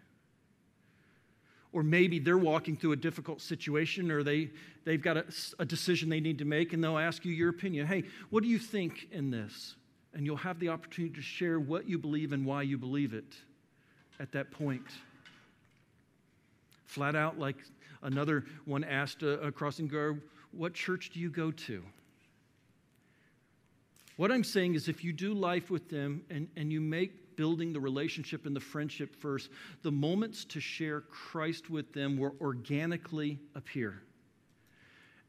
Or 1.73 1.83
maybe 1.83 2.19
they're 2.19 2.39
walking 2.39 2.77
through 2.77 2.93
a 2.93 2.97
difficult 2.97 3.41
situation 3.41 4.11
or 4.11 4.23
they, 4.23 4.51
they've 4.85 5.01
got 5.01 5.17
a, 5.17 5.25
a, 5.59 5.65
decision 5.65 6.11
they 6.11 6.21
need 6.21 6.39
to 6.39 6.45
make 6.45 6.73
and 6.73 6.85
they'll 6.85 6.99
ask 6.99 7.25
you 7.25 7.33
your 7.33 7.49
opinion. 7.49 7.87
Hey, 7.87 8.05
what 8.31 8.43
do 8.43 8.49
you 8.49 8.59
think 8.59 9.09
in 9.11 9.31
this? 9.31 9.75
And 10.13 10.27
you'll 10.27 10.37
have 10.37 10.59
the 10.59 10.69
opportunity 10.69 11.15
to 11.15 11.23
share 11.23 11.59
what 11.59 11.89
you 11.89 11.99
believe 11.99 12.33
and 12.33 12.45
why 12.45 12.63
you 12.63 12.77
believe 12.77 13.15
it 13.15 13.35
at 14.21 14.33
that 14.33 14.51
point. 14.51 14.85
Flat 16.85 17.17
out, 17.17 17.39
like 17.39 17.57
another 18.03 18.45
one 18.67 18.85
asked 18.85 19.23
a, 19.23 19.41
a 19.41 19.51
crossing 19.51 19.89
guard, 19.89 20.21
What 20.53 20.75
church 20.75 21.11
do 21.15 21.21
you 21.21 21.31
go 21.31 21.51
to? 21.51 21.83
What 24.17 24.31
I'm 24.31 24.45
saying 24.45 24.75
is, 24.75 24.89
if 24.89 25.03
you 25.03 25.13
do 25.13 25.33
life 25.33 25.71
with 25.71 25.89
them 25.89 26.23
and, 26.29 26.49
and 26.55 26.71
you 26.71 26.81
make 26.81 27.22
building 27.37 27.73
the 27.73 27.81
relationship 27.81 28.47
and 28.47 28.55
the 28.55 28.61
friendship 28.61 29.15
first, 29.17 29.51
the 29.83 29.91
moments 29.91 30.45
to 30.47 30.61
share 30.61 31.01
Christ 31.01 31.71
with 31.71 31.93
them 31.93 32.19
will 32.19 32.35
organically 32.41 33.39
appear. 33.55 34.03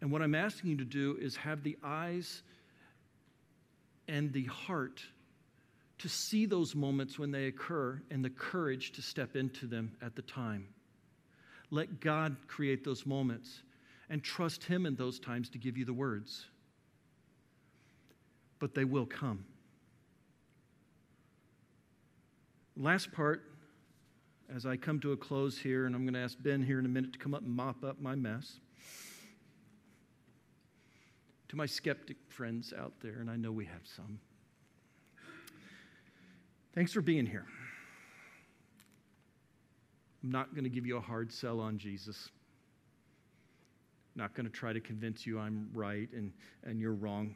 And 0.02 0.12
what 0.12 0.22
I'm 0.22 0.36
asking 0.36 0.72
you 0.72 0.78
to 0.78 0.86
do 0.86 1.18
is 1.20 1.36
have 1.38 1.64
the 1.64 1.78
eyes 1.84 2.44
and 4.08 4.34
the 4.34 4.46
heart 4.46 5.02
to 6.00 6.10
see 6.10 6.46
those 6.46 6.76
moments 6.76 7.18
when 7.18 7.32
they 7.32 7.46
occur 7.46 8.02
and 8.12 8.26
the 8.26 8.30
courage 8.30 8.92
to 8.94 9.02
step 9.02 9.36
into 9.36 9.66
them 9.66 9.94
at 10.02 10.16
the 10.16 10.22
time. 10.22 10.68
Let 11.72 12.02
God 12.02 12.36
create 12.48 12.84
those 12.84 13.06
moments 13.06 13.62
and 14.10 14.22
trust 14.22 14.66
Him 14.66 14.86
in 14.86 14.96
those 14.96 15.20
times 15.20 15.50
to 15.52 15.58
give 15.58 15.78
you 15.78 15.86
the 15.86 15.94
words. 15.94 16.46
But 18.60 18.76
they 18.76 18.84
will 18.84 19.06
come. 19.06 19.46
Last 22.76 23.12
part, 23.12 23.44
as 24.54 24.66
I 24.66 24.78
come 24.78 25.00
to 25.02 25.12
a 25.12 25.18
close 25.18 25.58
here, 25.60 25.86
and 25.86 25.96
I'm 25.96 26.04
going 26.04 26.16
to 26.16 26.20
ask 26.20 26.38
Ben 26.42 26.64
here 26.64 26.80
in 26.80 26.86
a 26.86 26.90
minute 26.90 27.14
to 27.14 27.20
come 27.20 27.36
up 27.36 27.42
and 27.42 27.52
mop 27.52 27.84
up 27.84 28.02
my 28.02 28.16
mess. 28.16 28.60
To 31.50 31.56
my 31.56 31.68
skeptic 31.68 32.18
friends 32.30 32.74
out 32.76 32.94
there, 33.00 33.20
and 33.20 33.30
I 33.30 33.36
know 33.36 33.52
we 33.52 33.66
have 33.66 33.82
some, 33.84 34.20
thanks 36.74 36.92
for 36.92 37.02
being 37.02 37.28
here. 37.28 37.46
I'm 40.24 40.32
not 40.32 40.56
going 40.56 40.64
to 40.64 40.70
give 40.70 40.88
you 40.88 40.98
a 40.98 41.02
hard 41.02 41.32
sell 41.32 41.60
on 41.60 41.78
Jesus. 41.78 42.30
Not 44.16 44.34
going 44.34 44.48
to 44.48 44.52
try 44.52 44.74
to 44.74 44.80
convince 44.80 45.28
you 45.28 45.38
I'm 45.38 45.70
right 45.74 46.10
and, 46.14 46.32
and 46.64 46.80
you're 46.80 46.94
wrong. 46.94 47.36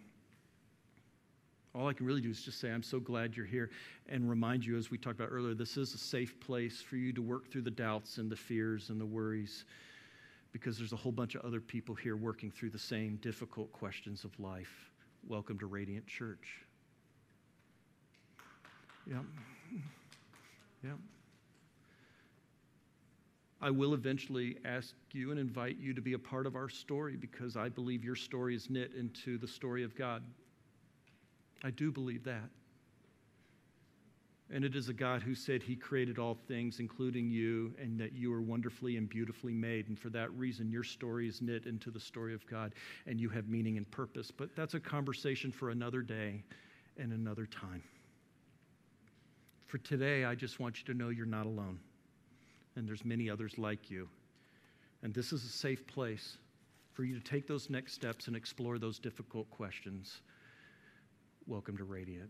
All 1.77 1.87
I 1.87 1.93
can 1.93 2.07
really 2.07 2.21
do 2.21 2.31
is 2.31 2.41
just 2.41 2.59
say, 2.59 2.71
I'm 2.71 2.81
so 2.81 2.99
glad 2.99 3.37
you're 3.37 3.45
here 3.45 3.69
and 4.09 4.27
remind 4.27 4.65
you, 4.65 4.77
as 4.77 4.89
we 4.89 4.97
talked 4.97 5.19
about 5.19 5.29
earlier, 5.31 5.53
this 5.53 5.77
is 5.77 5.93
a 5.93 5.97
safe 5.97 6.39
place 6.39 6.81
for 6.81 6.95
you 6.95 7.13
to 7.13 7.21
work 7.21 7.51
through 7.51 7.61
the 7.61 7.71
doubts 7.71 8.17
and 8.17 8.31
the 8.31 8.35
fears 8.35 8.89
and 8.89 8.99
the 8.99 9.05
worries 9.05 9.65
because 10.51 10.75
there's 10.79 10.93
a 10.93 10.95
whole 10.95 11.11
bunch 11.11 11.35
of 11.35 11.41
other 11.41 11.61
people 11.61 11.93
here 11.93 12.15
working 12.15 12.49
through 12.49 12.71
the 12.71 12.79
same 12.79 13.17
difficult 13.17 13.71
questions 13.73 14.23
of 14.23 14.31
life. 14.39 14.89
Welcome 15.27 15.59
to 15.59 15.67
Radiant 15.67 16.07
Church. 16.07 16.65
Yeah. 19.05 19.19
Yeah. 20.83 20.93
I 23.61 23.69
will 23.69 23.93
eventually 23.93 24.57
ask 24.65 24.95
you 25.11 25.29
and 25.29 25.39
invite 25.39 25.77
you 25.77 25.93
to 25.93 26.01
be 26.01 26.13
a 26.13 26.19
part 26.19 26.47
of 26.47 26.55
our 26.55 26.69
story 26.69 27.17
because 27.17 27.55
I 27.55 27.69
believe 27.69 28.03
your 28.03 28.15
story 28.15 28.55
is 28.55 28.67
knit 28.67 28.93
into 28.97 29.37
the 29.37 29.47
story 29.47 29.83
of 29.83 29.95
God. 29.95 30.23
I 31.63 31.71
do 31.71 31.91
believe 31.91 32.23
that. 32.25 32.49
And 34.49 34.63
it 34.63 34.75
is 34.75 34.87
a 34.87 34.93
God 34.93 35.21
who 35.21 35.35
said 35.35 35.61
he 35.61 35.75
created 35.75 36.17
all 36.17 36.37
things, 36.47 36.79
including 36.79 37.29
you, 37.29 37.73
and 37.81 37.99
that 37.99 38.13
you 38.13 38.33
are 38.33 38.41
wonderfully 38.41 38.95
and 38.95 39.09
beautifully 39.09 39.53
made. 39.53 39.89
And 39.89 39.99
for 39.99 40.09
that 40.11 40.31
reason, 40.33 40.71
your 40.71 40.85
story 40.85 41.27
is 41.27 41.41
knit 41.41 41.65
into 41.65 41.91
the 41.91 41.99
story 41.99 42.33
of 42.33 42.47
God, 42.47 42.73
and 43.07 43.19
you 43.19 43.27
have 43.29 43.49
meaning 43.49 43.75
and 43.75 43.89
purpose. 43.91 44.31
But 44.31 44.55
that's 44.55 44.73
a 44.73 44.79
conversation 44.79 45.51
for 45.51 45.71
another 45.71 46.01
day 46.01 46.43
and 46.97 47.11
another 47.11 47.45
time. 47.45 47.83
For 49.65 49.79
today, 49.79 50.23
I 50.23 50.33
just 50.33 50.61
want 50.61 50.79
you 50.79 50.85
to 50.85 50.97
know 50.97 51.09
you're 51.09 51.25
not 51.25 51.45
alone. 51.45 51.79
And 52.77 52.87
there's 52.87 53.03
many 53.03 53.29
others 53.29 53.57
like 53.57 53.91
you. 53.91 54.07
And 55.03 55.13
this 55.13 55.33
is 55.33 55.43
a 55.43 55.49
safe 55.49 55.85
place 55.87 56.37
for 56.93 57.03
you 57.03 57.19
to 57.19 57.23
take 57.23 57.47
those 57.47 57.69
next 57.69 57.93
steps 57.93 58.27
and 58.27 58.35
explore 58.35 58.79
those 58.79 58.97
difficult 58.97 59.49
questions 59.51 60.21
welcome 61.47 61.77
to 61.77 61.85
Radiant. 61.85 62.29